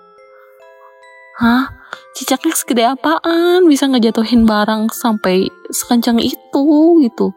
Hah? 1.39 1.71
Cicaknya 2.11 2.51
segede 2.51 2.83
apaan? 2.83 3.63
Bisa 3.71 3.87
ngejatuhin 3.87 4.43
barang 4.43 4.91
sampai 4.91 5.47
sekencang 5.71 6.19
itu 6.19 6.67
gitu 6.99 7.31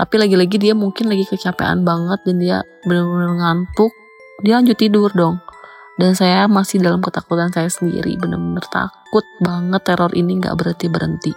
tapi 0.00 0.16
lagi-lagi 0.16 0.56
dia 0.56 0.72
mungkin 0.72 1.12
lagi 1.12 1.28
kecapean 1.28 1.84
banget 1.84 2.24
dan 2.24 2.36
dia 2.40 2.56
benar-benar 2.88 3.36
ngantuk. 3.36 3.92
Dia 4.40 4.56
lanjut 4.56 4.80
tidur 4.80 5.12
dong. 5.12 5.44
Dan 6.00 6.16
saya 6.16 6.48
masih 6.48 6.80
dalam 6.80 7.04
ketakutan 7.04 7.52
saya 7.52 7.68
sendiri 7.68 8.16
bener-bener 8.16 8.64
takut 8.72 9.28
banget 9.44 9.84
teror 9.84 10.08
ini 10.16 10.40
nggak 10.40 10.56
berhenti 10.56 10.88
berhenti 10.88 11.32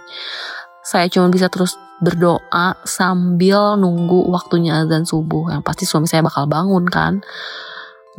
saya 0.84 1.08
cuma 1.08 1.32
bisa 1.32 1.48
terus 1.48 1.80
berdoa 2.04 2.76
sambil 2.84 3.80
nunggu 3.80 4.28
waktunya 4.28 4.84
azan 4.84 5.08
subuh 5.08 5.48
yang 5.48 5.64
pasti 5.64 5.88
suami 5.88 6.04
saya 6.04 6.20
bakal 6.20 6.44
bangun 6.44 6.84
kan. 6.84 7.24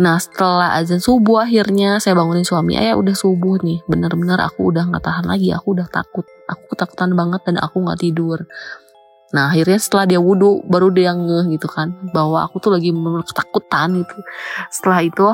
Nah 0.01 0.17
setelah 0.17 0.73
azan 0.73 0.97
subuh 0.97 1.45
akhirnya 1.45 2.01
saya 2.01 2.17
bangunin 2.17 2.41
suami 2.41 2.73
ayah 2.73 2.97
udah 2.97 3.13
subuh 3.13 3.61
nih. 3.61 3.85
Bener-bener 3.85 4.41
aku 4.41 4.73
udah 4.73 4.89
nggak 4.89 5.05
tahan 5.05 5.29
lagi 5.29 5.53
aku 5.53 5.77
udah 5.77 5.85
takut. 5.93 6.25
Aku 6.49 6.73
ketakutan 6.73 7.13
banget 7.13 7.45
dan 7.45 7.61
aku 7.61 7.85
nggak 7.85 8.01
tidur 8.01 8.49
Nah 9.33 9.49
akhirnya 9.49 9.79
setelah 9.81 10.05
dia 10.05 10.19
wudhu 10.21 10.61
baru 10.69 10.93
dia 10.93 11.15
ngeh 11.15 11.49
gitu 11.57 11.65
kan 11.65 11.95
bahwa 12.13 12.45
aku 12.45 12.61
tuh 12.61 12.75
lagi 12.75 12.93
ketakutan 13.25 14.05
gitu. 14.05 14.15
Setelah 14.69 15.01
itu 15.01 15.27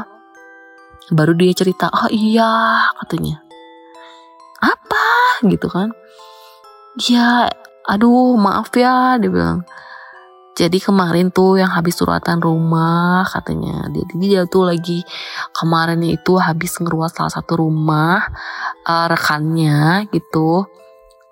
baru 1.11 1.35
dia 1.35 1.51
cerita 1.51 1.91
oh 1.91 2.07
iya 2.07 2.87
katanya. 3.03 3.43
Apa? 4.61 5.03
gitu 5.49 5.67
kan. 5.67 5.91
Ya 7.01 7.49
aduh 7.89 8.37
maaf 8.37 8.71
ya 8.77 9.19
dia 9.19 9.31
bilang. 9.31 9.65
Jadi 10.51 10.83
kemarin 10.83 11.31
tuh 11.31 11.57
yang 11.57 11.71
habis 11.71 11.95
suratan 11.95 12.43
rumah 12.43 13.23
katanya. 13.25 13.87
Jadi 13.87 14.13
dia 14.19 14.43
tuh 14.45 14.67
lagi 14.67 15.01
kemarin 15.55 16.03
itu 16.03 16.37
habis 16.37 16.75
ngeruat 16.77 17.15
salah 17.15 17.31
satu 17.31 17.65
rumah 17.65 18.19
uh, 18.85 19.07
rekannya 19.07 20.05
gitu 20.11 20.67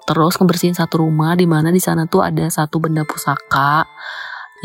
terus 0.09 0.41
ngebersihin 0.41 0.73
satu 0.73 1.05
rumah 1.05 1.37
di 1.37 1.45
mana 1.45 1.69
di 1.69 1.77
sana 1.77 2.09
tuh 2.09 2.25
ada 2.25 2.49
satu 2.49 2.81
benda 2.81 3.05
pusaka 3.05 3.85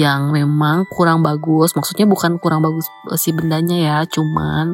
yang 0.01 0.33
memang 0.33 0.89
kurang 0.89 1.21
bagus. 1.21 1.77
Maksudnya 1.77 2.09
bukan 2.09 2.41
kurang 2.41 2.65
bagus 2.65 2.89
eh, 3.13 3.21
si 3.21 3.37
bendanya 3.37 3.77
ya, 3.77 3.99
cuman 4.09 4.73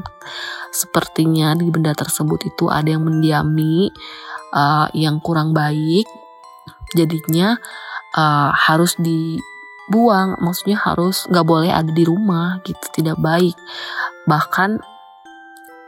sepertinya 0.70 1.58
di 1.58 1.66
benda 1.74 1.90
tersebut 1.90 2.46
itu 2.46 2.70
ada 2.70 2.86
yang 2.86 3.02
mendiami 3.02 3.90
uh, 4.54 4.86
yang 4.94 5.18
kurang 5.18 5.50
baik. 5.50 6.06
Jadinya 6.94 7.58
uh, 8.14 8.54
harus 8.54 8.94
dibuang, 9.02 10.38
maksudnya 10.38 10.78
harus 10.78 11.26
nggak 11.26 11.46
boleh 11.46 11.74
ada 11.74 11.90
di 11.90 12.06
rumah 12.06 12.62
gitu, 12.62 12.86
tidak 12.94 13.18
baik. 13.18 13.58
Bahkan 14.30 14.78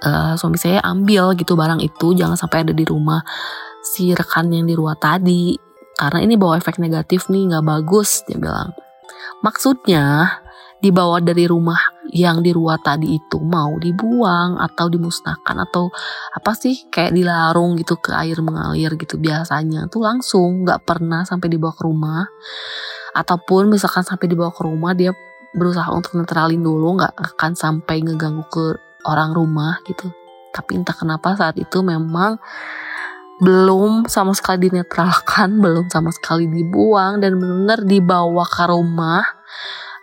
uh, 0.03 0.35
suami 0.35 0.59
saya 0.59 0.83
ambil 0.83 1.39
gitu 1.39 1.55
barang 1.55 1.79
itu, 1.79 2.19
jangan 2.19 2.35
sampai 2.35 2.67
ada 2.67 2.75
di 2.75 2.83
rumah 2.83 3.23
si 3.83 4.15
rekan 4.15 4.49
yang 4.55 4.65
di 4.65 4.75
ruang 4.79 4.97
tadi. 4.97 5.59
Karena 5.93 6.25
ini 6.25 6.39
bawa 6.39 6.59
efek 6.59 6.79
negatif 6.79 7.29
nih 7.29 7.53
nggak 7.53 7.67
bagus 7.67 8.25
dia 8.25 8.39
bilang. 8.39 8.73
Maksudnya, 9.43 10.39
dibawa 10.83 11.23
dari 11.23 11.47
rumah 11.47 11.79
yang 12.11 12.43
diruat 12.43 12.83
tadi 12.83 13.15
itu 13.15 13.39
mau 13.39 13.79
dibuang 13.79 14.59
atau 14.59 14.91
dimusnahkan 14.91 15.63
atau 15.63 15.87
apa 16.35 16.59
sih 16.59 16.91
kayak 16.91 17.15
dilarung 17.15 17.79
gitu 17.79 17.95
ke 18.03 18.11
air 18.11 18.43
mengalir 18.43 18.99
gitu 18.99 19.15
biasanya 19.23 19.87
tuh 19.87 20.03
langsung 20.03 20.67
nggak 20.67 20.83
pernah 20.83 21.23
sampai 21.23 21.47
dibawa 21.55 21.71
ke 21.71 21.83
rumah. 21.87 22.27
Ataupun 23.15 23.71
misalkan 23.71 24.03
sampai 24.03 24.27
dibawa 24.27 24.51
ke 24.51 24.67
rumah 24.67 24.93
dia 24.99 25.15
berusaha 25.55 25.87
untuk 25.95 26.19
netralin 26.19 26.65
dulu 26.65 26.99
nggak 26.99 27.15
akan 27.15 27.53
sampai 27.55 28.03
ngeganggu 28.03 28.43
ke 28.51 28.65
orang 29.07 29.31
rumah 29.37 29.79
gitu. 29.87 30.11
Tapi 30.51 30.83
entah 30.83 30.99
kenapa 30.99 31.39
saat 31.39 31.57
itu 31.63 31.81
memang 31.81 32.43
belum 33.43 34.07
sama 34.07 34.31
sekali 34.39 34.71
dinetralkan, 34.71 35.59
belum 35.65 35.91
sama 35.91 36.15
sekali 36.15 36.47
dibuang 36.47 37.19
dan 37.19 37.35
benar-benar 37.35 37.83
dibawa 37.83 38.47
ke 38.47 38.65
rumah, 38.71 39.27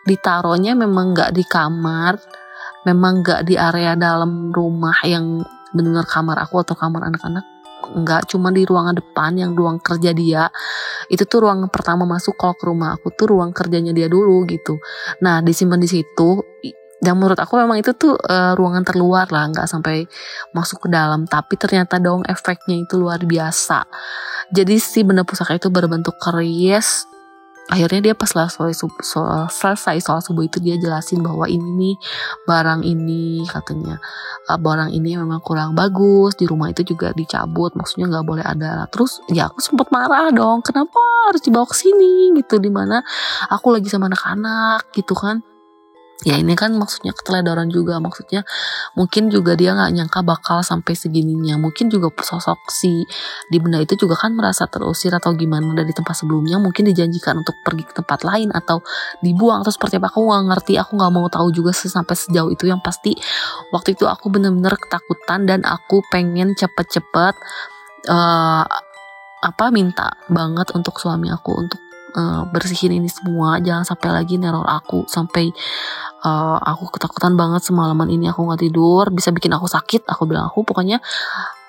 ditaruhnya 0.03 0.75
memang 0.75 1.15
nggak 1.15 1.31
di 1.31 1.47
kamar, 1.47 2.19
memang 2.83 3.23
nggak 3.23 3.47
di 3.47 3.55
area 3.55 3.95
dalam 3.95 4.51
rumah 4.51 4.99
yang 5.07 5.39
benar 5.71 6.03
kamar 6.03 6.43
aku 6.43 6.67
atau 6.67 6.75
kamar 6.75 7.07
anak-anak, 7.07 7.45
nggak 7.95 8.27
cuma 8.27 8.51
di 8.51 8.67
ruangan 8.67 8.99
depan 8.99 9.39
yang 9.39 9.55
ruang 9.55 9.79
kerja 9.79 10.11
dia, 10.11 10.51
itu 11.07 11.23
tuh 11.23 11.47
ruang 11.47 11.71
pertama 11.71 12.03
masuk 12.03 12.35
kalau 12.35 12.59
ke 12.59 12.67
rumah 12.67 12.99
aku 12.99 13.15
tuh 13.15 13.31
ruang 13.31 13.55
kerjanya 13.55 13.95
dia 13.95 14.11
dulu 14.11 14.43
gitu. 14.51 14.83
Nah 15.23 15.39
disimpan 15.39 15.79
di 15.79 15.87
situ 15.87 16.43
dan 16.99 17.15
menurut 17.15 17.39
aku 17.39 17.55
memang 17.55 17.79
itu 17.79 17.95
tuh 17.95 18.19
uh, 18.19 18.53
ruangan 18.59 18.83
terluar 18.83 19.31
lah 19.31 19.47
nggak 19.47 19.67
sampai 19.71 20.03
masuk 20.51 20.87
ke 20.87 20.87
dalam. 20.91 21.23
Tapi 21.23 21.55
ternyata 21.55 21.95
dong 21.97 22.27
efeknya 22.27 22.75
itu 22.75 22.99
luar 22.99 23.23
biasa. 23.23 23.87
Jadi 24.51 24.75
si 24.83 25.07
benda 25.07 25.23
pusaka 25.23 25.55
itu 25.55 25.71
berbentuk 25.71 26.19
keris. 26.19 27.07
Akhirnya 27.69 28.01
dia 28.01 28.15
pas 28.17 28.25
selesai, 28.25 28.81
selesai 29.53 30.01
soal 30.01 30.25
subuh 30.25 30.41
itu 30.41 30.57
dia 30.57 30.73
jelasin 30.81 31.21
bahwa 31.21 31.45
ini 31.45 31.69
nih 31.77 31.95
barang 32.49 32.81
ini 32.81 33.45
katanya. 33.45 34.01
Uh, 34.49 34.57
barang 34.57 34.89
ini 34.91 35.15
memang 35.15 35.39
kurang 35.39 35.77
bagus 35.77 36.35
di 36.35 36.49
rumah 36.49 36.73
itu 36.73 36.81
juga 36.81 37.13
dicabut 37.13 37.77
maksudnya 37.77 38.09
nggak 38.09 38.25
boleh 38.25 38.41
ada 38.41 38.89
terus 38.89 39.21
ya 39.29 39.45
aku 39.53 39.61
sempat 39.61 39.93
marah 39.93 40.33
dong 40.33 40.65
kenapa 40.65 40.97
harus 41.29 41.45
dibawa 41.45 41.63
ke 41.69 41.77
sini 41.79 42.35
gitu. 42.41 42.59
Di 42.59 42.73
mana 42.73 42.99
aku 43.47 43.71
lagi 43.71 43.87
sama 43.87 44.11
anak-anak 44.11 44.89
gitu 44.91 45.15
kan 45.15 45.45
ya 46.27 46.35
ini 46.35 46.51
kan 46.51 46.75
maksudnya 46.75 47.15
keteledoran 47.15 47.71
juga. 47.71 47.97
Maksudnya 48.03 48.43
mungkin 48.95 49.31
juga 49.31 49.55
dia 49.55 49.71
nggak 49.71 49.91
nyangka 49.95 50.19
bakal 50.23 50.59
sampai 50.59 50.91
segininya. 50.95 51.55
Mungkin 51.55 51.87
juga 51.87 52.11
sosok 52.19 52.67
si 52.67 53.07
di 53.47 53.57
benda 53.59 53.79
itu 53.79 53.95
juga 53.95 54.19
kan 54.19 54.35
merasa 54.35 54.67
terusir 54.67 55.15
atau 55.15 55.31
gimana 55.35 55.71
dari 55.71 55.95
tempat 55.95 56.15
sebelumnya. 56.19 56.59
Mungkin 56.59 56.91
dijanjikan 56.91 57.39
untuk 57.39 57.55
pergi 57.63 57.87
ke 57.87 57.93
tempat 57.95 58.27
lain 58.27 58.51
atau 58.51 58.83
dibuang. 59.23 59.63
Atau 59.63 59.71
seperti 59.71 59.95
apa? 59.99 60.11
Aku 60.11 60.27
nggak 60.27 60.43
ngerti. 60.51 60.73
Aku 60.75 60.99
nggak 60.99 61.11
mau 61.15 61.27
tahu 61.31 61.47
juga 61.55 61.71
sampai 61.71 62.15
sejauh 62.15 62.51
itu. 62.51 62.67
Yang 62.67 62.81
pasti 62.83 63.11
waktu 63.71 63.95
itu 63.95 64.03
aku 64.03 64.27
bener-bener 64.27 64.75
ketakutan 64.75 65.47
dan 65.47 65.63
aku 65.63 66.03
pengen 66.11 66.51
cepet-cepet 66.51 67.35
uh, 68.11 68.65
apa 69.39 69.65
minta 69.71 70.19
banget 70.27 70.75
untuk 70.75 70.99
suami 70.99 71.31
aku 71.31 71.55
untuk 71.55 71.79
uh, 72.15 72.47
bersihin 72.49 72.97
ini 72.97 73.09
semua. 73.09 73.59
Jangan 73.61 73.85
sampai 73.85 74.09
lagi 74.13 74.39
neror 74.39 74.65
aku. 74.65 75.05
Sampai 75.09 75.51
uh, 76.23 76.57
aku 76.57 76.93
ketakutan 76.95 77.35
banget 77.35 77.65
semalaman 77.65 78.09
ini. 78.09 78.29
Aku 78.29 78.45
nggak 78.45 78.61
tidur. 78.63 79.09
Bisa 79.13 79.29
bikin 79.29 79.53
aku 79.53 79.67
sakit. 79.67 80.07
Aku 80.09 80.25
bilang 80.25 80.49
aku 80.49 80.65
pokoknya 80.65 81.03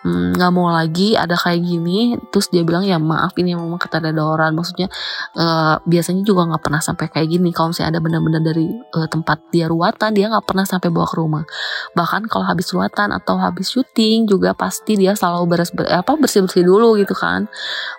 nggak 0.01 0.49
hmm, 0.49 0.57
mau 0.57 0.73
lagi 0.73 1.13
ada 1.13 1.37
kayak 1.37 1.61
gini. 1.61 2.17
Terus 2.33 2.49
dia 2.49 2.65
bilang 2.65 2.89
ya 2.89 2.97
maaf 2.97 3.37
ini 3.37 3.53
memang 3.53 3.77
ketadadoran. 3.77 4.57
Maksudnya 4.57 4.89
uh, 5.37 5.77
biasanya 5.85 6.25
juga 6.25 6.49
nggak 6.49 6.63
pernah 6.65 6.81
sampai 6.81 7.13
kayak 7.13 7.29
gini. 7.29 7.53
Kalau 7.53 7.77
misalnya 7.77 7.97
ada 7.97 8.01
benda-benda 8.01 8.41
dari 8.41 8.65
uh, 8.97 9.09
tempat 9.13 9.53
dia 9.53 9.69
ruatan 9.69 10.17
dia 10.17 10.33
nggak 10.33 10.47
pernah 10.49 10.65
sampai 10.65 10.89
bawa 10.89 11.05
ke 11.05 11.17
rumah. 11.21 11.45
Bahkan 11.93 12.33
kalau 12.33 12.49
habis 12.49 12.73
ruatan 12.73 13.13
atau 13.13 13.37
habis 13.37 13.69
syuting 13.69 14.25
juga 14.25 14.57
pasti 14.57 14.97
dia 14.97 15.13
selalu 15.13 15.45
beres 15.53 15.71
ber, 15.77 15.85
apa 15.93 16.17
bersih 16.17 16.49
bersih 16.49 16.65
dulu 16.65 16.97
gitu 16.97 17.13
kan. 17.13 17.45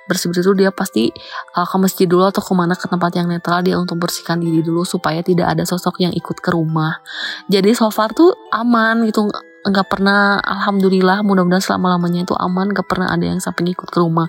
Bersih 0.09 0.33
bersih 0.33 0.41
dulu 0.49 0.55
dia 0.65 0.71
pasti 0.73 1.13
uh, 1.53 1.67
ke 1.69 1.77
masjid 1.77 2.09
dulu 2.09 2.25
atau 2.25 2.41
ke 2.41 2.53
mana 2.57 2.73
ke 2.73 2.89
tempat 2.89 3.13
yang 3.13 3.29
netral 3.29 3.61
dia 3.61 3.77
untuk 3.77 4.01
bersihkan 4.01 4.41
diri 4.41 4.65
dulu 4.65 4.81
supaya 4.81 5.21
tidak 5.21 5.53
ada 5.53 5.69
sosok 5.69 6.01
yang 6.01 6.13
ikut 6.17 6.41
ke 6.41 6.49
rumah. 6.49 6.97
Jadi 7.45 7.77
so 7.77 7.93
far 7.93 8.09
tuh 8.17 8.33
aman 8.49 9.05
gitu 9.05 9.29
nggak 9.61 9.87
pernah 9.93 10.41
alhamdulillah 10.41 11.21
mudah-mudahan 11.21 11.61
selama 11.61 11.97
lamanya 11.97 12.25
itu 12.25 12.33
aman 12.33 12.73
nggak 12.73 12.87
pernah 12.89 13.13
ada 13.13 13.25
yang 13.29 13.37
sampai 13.37 13.69
ngikut 13.69 13.89
ke 13.93 13.97
rumah. 14.01 14.25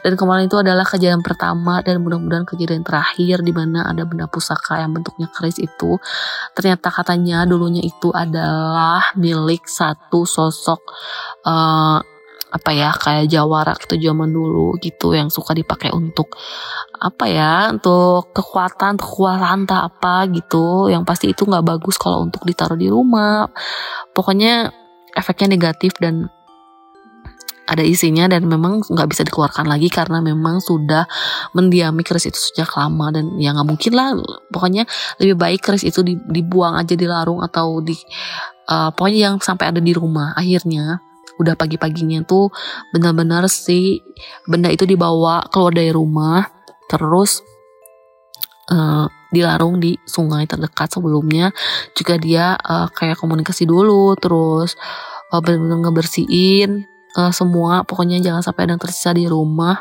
Dan 0.00 0.16
kemarin 0.16 0.48
itu 0.48 0.56
adalah 0.56 0.88
kejadian 0.88 1.20
pertama 1.20 1.84
dan 1.84 2.00
mudah-mudahan 2.00 2.48
kejadian 2.48 2.80
terakhir 2.80 3.44
di 3.44 3.52
mana 3.52 3.84
ada 3.84 4.08
benda 4.08 4.24
pusaka 4.24 4.80
yang 4.80 4.96
bentuknya 4.96 5.28
keris 5.28 5.60
itu. 5.60 6.00
Ternyata 6.56 6.88
katanya 6.88 7.44
dulunya 7.44 7.84
itu 7.84 8.08
adalah 8.14 9.12
milik 9.20 9.68
satu 9.68 10.24
sosok 10.24 10.80
uh, 11.44 12.00
apa 12.50 12.70
ya 12.74 12.90
kayak 12.90 13.30
jawara 13.30 13.78
itu 13.78 14.10
zaman 14.10 14.34
dulu 14.34 14.74
gitu 14.82 15.14
yang 15.14 15.30
suka 15.30 15.54
dipakai 15.54 15.94
untuk 15.94 16.34
apa 16.98 17.24
ya 17.30 17.70
untuk 17.70 18.34
kekuatan 18.34 18.98
kekuatan 18.98 19.64
tak 19.70 19.82
apa 19.94 20.26
gitu. 20.34 20.90
Yang 20.90 21.02
pasti 21.06 21.26
itu 21.30 21.46
nggak 21.46 21.64
bagus 21.64 21.96
kalau 21.96 22.26
untuk 22.26 22.42
ditaruh 22.42 22.76
di 22.76 22.90
rumah. 22.90 23.46
Pokoknya 24.12 24.68
efeknya 25.14 25.54
negatif 25.54 25.94
dan 26.02 26.26
ada 27.70 27.86
isinya 27.86 28.26
dan 28.26 28.50
memang 28.50 28.82
nggak 28.82 29.08
bisa 29.14 29.22
dikeluarkan 29.22 29.70
lagi 29.70 29.86
karena 29.86 30.18
memang 30.18 30.58
sudah 30.58 31.06
mendiami 31.54 32.02
keris 32.02 32.26
itu 32.26 32.50
sejak 32.50 32.74
lama. 32.74 33.14
Dan 33.14 33.38
ya 33.38 33.54
nggak 33.54 33.68
mungkin 33.70 33.92
lah 33.94 34.18
pokoknya 34.50 34.90
lebih 35.22 35.38
baik 35.38 35.60
keris 35.62 35.86
itu 35.86 36.02
dibuang 36.04 36.74
aja 36.74 36.98
di 36.98 37.06
larung 37.06 37.40
atau 37.46 37.78
di 37.78 37.94
uh, 38.66 38.90
pokoknya 38.90 39.18
yang 39.30 39.36
sampai 39.38 39.70
ada 39.70 39.78
di 39.78 39.94
rumah 39.94 40.34
akhirnya 40.34 40.98
udah 41.40 41.56
pagi-paginya 41.56 42.20
tuh 42.28 42.52
benar-benar 42.92 43.48
si 43.48 44.04
benda 44.44 44.68
itu 44.68 44.84
dibawa 44.84 45.48
keluar 45.48 45.72
dari 45.72 45.88
rumah 45.88 46.44
terus 46.92 47.40
uh, 48.68 49.08
dilarung 49.32 49.78
di 49.80 49.96
sungai 50.04 50.44
terdekat 50.44 50.92
sebelumnya. 50.92 51.54
Juga 51.96 52.20
dia 52.20 52.54
uh, 52.58 52.90
kayak 52.92 53.16
komunikasi 53.16 53.64
dulu 53.64 54.14
terus 54.20 54.76
uh, 55.32 55.40
benar-benar 55.40 55.88
ngebersihin 55.88 56.84
uh, 57.16 57.32
semua. 57.32 57.86
Pokoknya 57.86 58.20
jangan 58.20 58.42
sampai 58.44 58.68
ada 58.68 58.76
yang 58.76 58.82
tersisa 58.82 59.10
di 59.14 59.24
rumah. 59.24 59.80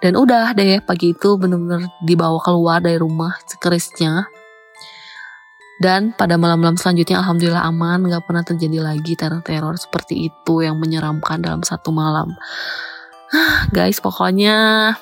Dan 0.00 0.16
udah 0.16 0.56
deh 0.56 0.80
pagi 0.80 1.12
itu 1.12 1.36
benar-benar 1.36 1.84
dibawa 2.00 2.40
keluar 2.40 2.80
dari 2.80 2.96
rumah 2.96 3.36
kerisnya 3.60 4.39
dan 5.80 6.12
pada 6.12 6.36
malam-malam 6.36 6.76
selanjutnya 6.76 7.24
alhamdulillah 7.24 7.64
aman, 7.64 8.04
gak 8.04 8.28
pernah 8.28 8.44
terjadi 8.44 8.84
lagi 8.84 9.16
teror-teror 9.16 9.80
seperti 9.80 10.28
itu 10.28 10.60
yang 10.60 10.76
menyeramkan 10.76 11.40
dalam 11.40 11.64
satu 11.64 11.88
malam. 11.88 12.36
Guys, 13.72 13.96
pokoknya 14.04 14.92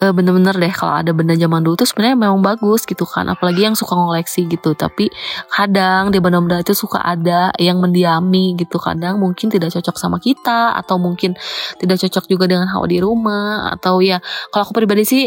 uh, 0.00 0.12
bener-bener 0.16 0.56
deh 0.56 0.72
kalau 0.72 0.96
ada 0.96 1.12
benda 1.12 1.36
zaman 1.36 1.60
dulu 1.60 1.76
tuh 1.76 1.84
sebenarnya 1.84 2.16
memang 2.16 2.40
bagus 2.40 2.88
gitu 2.88 3.04
kan. 3.04 3.28
Apalagi 3.28 3.68
yang 3.68 3.76
suka 3.76 3.92
ngoleksi 3.92 4.48
gitu. 4.48 4.72
Tapi 4.72 5.12
kadang 5.52 6.08
di 6.08 6.24
benda-benda 6.24 6.64
itu 6.64 6.72
suka 6.72 7.04
ada 7.04 7.52
yang 7.60 7.84
mendiami 7.84 8.56
gitu. 8.56 8.80
Kadang 8.80 9.20
mungkin 9.20 9.52
tidak 9.52 9.76
cocok 9.76 9.96
sama 10.00 10.16
kita 10.24 10.72
atau 10.72 10.96
mungkin 10.96 11.36
tidak 11.76 12.00
cocok 12.00 12.24
juga 12.32 12.44
dengan 12.48 12.72
hawa 12.72 12.88
di 12.88 12.96
rumah 12.96 13.76
atau 13.76 14.00
ya 14.00 14.24
kalau 14.48 14.64
aku 14.64 14.72
pribadi 14.72 15.04
sih 15.04 15.24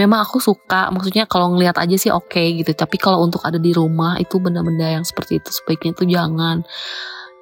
memang 0.00 0.24
aku 0.24 0.40
suka 0.40 0.88
maksudnya 0.88 1.28
kalau 1.28 1.52
ngelihat 1.52 1.76
aja 1.76 1.96
sih 2.00 2.08
oke 2.08 2.32
okay, 2.32 2.56
gitu. 2.56 2.72
Tapi 2.72 2.96
kalau 2.96 3.20
untuk 3.20 3.44
ada 3.44 3.60
di 3.60 3.76
rumah 3.76 4.16
itu 4.16 4.40
benda-benda 4.40 4.88
yang 4.88 5.04
seperti 5.04 5.44
itu 5.44 5.52
sebaiknya 5.52 5.92
itu 5.92 6.04
jangan. 6.08 6.56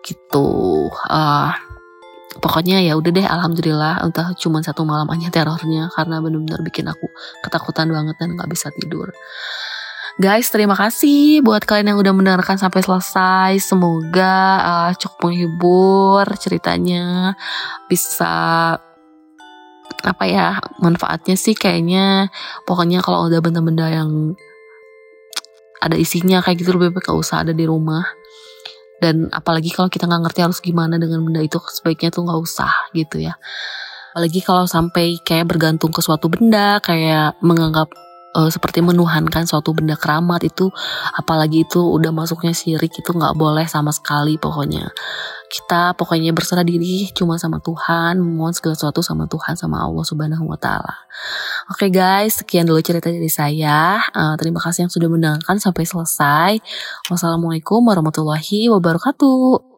Gitu. 0.02 0.48
Uh, 0.90 1.54
pokoknya 2.42 2.82
ya 2.82 2.98
udah 2.98 3.10
deh 3.14 3.26
alhamdulillah 3.26 4.02
entah 4.02 4.34
cuma 4.38 4.62
satu 4.62 4.82
malam 4.82 5.06
aja 5.14 5.30
terornya 5.30 5.90
karena 5.94 6.22
benar-benar 6.22 6.60
bikin 6.66 6.86
aku 6.90 7.06
ketakutan 7.46 7.90
banget 7.90 8.14
dan 8.18 8.34
nggak 8.34 8.50
bisa 8.50 8.74
tidur. 8.74 9.10
Guys, 10.18 10.50
terima 10.50 10.74
kasih 10.74 11.46
buat 11.46 11.62
kalian 11.62 11.94
yang 11.94 11.98
udah 12.02 12.10
mendengarkan 12.10 12.58
sampai 12.58 12.82
selesai. 12.82 13.62
Semoga 13.62 14.34
uh, 14.66 14.90
cukup 14.98 15.30
menghibur 15.30 16.26
ceritanya, 16.42 17.38
bisa 17.86 18.74
apa 20.04 20.24
ya 20.26 20.58
manfaatnya 20.78 21.34
sih 21.34 21.54
kayaknya. 21.58 22.30
Pokoknya 22.68 23.02
kalau 23.02 23.26
udah 23.26 23.40
benda-benda 23.42 23.90
yang 23.90 24.38
ada 25.78 25.94
isinya 25.94 26.42
kayak 26.42 26.58
gitu 26.62 26.74
lebih 26.74 26.98
baik 26.98 27.10
gak 27.10 27.18
usah 27.18 27.46
ada 27.46 27.54
di 27.54 27.64
rumah. 27.66 28.04
Dan 28.98 29.30
apalagi 29.30 29.70
kalau 29.70 29.86
kita 29.86 30.10
nggak 30.10 30.22
ngerti 30.26 30.40
harus 30.42 30.58
gimana 30.58 30.98
dengan 30.98 31.22
benda 31.22 31.38
itu 31.38 31.62
sebaiknya 31.70 32.10
tuh 32.10 32.26
nggak 32.26 32.40
usah 32.42 32.90
gitu 32.90 33.22
ya. 33.22 33.38
Apalagi 34.10 34.42
kalau 34.42 34.66
sampai 34.66 35.22
kayak 35.22 35.46
bergantung 35.46 35.94
ke 35.94 36.02
suatu 36.02 36.26
benda 36.26 36.82
kayak 36.82 37.38
menganggap 37.38 37.94
uh, 38.36 38.50
seperti 38.50 38.84
menuhankan 38.84 39.48
suatu 39.48 39.72
benda 39.72 39.94
keramat 39.94 40.44
itu 40.44 40.68
apalagi 41.16 41.64
itu 41.64 41.80
udah 41.80 42.10
masuknya 42.10 42.52
sirik 42.52 42.92
itu 42.92 43.10
nggak 43.14 43.36
boleh 43.38 43.64
sama 43.64 43.94
sekali 43.94 44.36
pokoknya 44.36 44.90
kita 45.48 45.96
pokoknya 45.96 46.36
berserah 46.36 46.62
diri 46.62 47.08
cuma 47.16 47.40
sama 47.40 47.58
Tuhan, 47.64 48.20
memohon 48.20 48.52
segala 48.52 48.76
sesuatu 48.76 49.00
sama 49.00 49.24
Tuhan 49.24 49.56
sama 49.56 49.80
Allah 49.80 50.04
Subhanahu 50.04 50.44
wa 50.44 50.60
taala. 50.60 51.08
Oke 51.72 51.88
okay 51.88 51.90
guys, 51.90 52.44
sekian 52.44 52.68
dulu 52.68 52.84
cerita 52.84 53.08
dari 53.08 53.32
saya. 53.32 53.96
Uh, 54.12 54.36
terima 54.36 54.60
kasih 54.60 54.86
yang 54.86 54.92
sudah 54.92 55.08
mendengarkan 55.08 55.56
sampai 55.56 55.88
selesai. 55.88 56.52
Wassalamualaikum 57.08 57.80
warahmatullahi 57.80 58.68
wabarakatuh. 58.68 59.77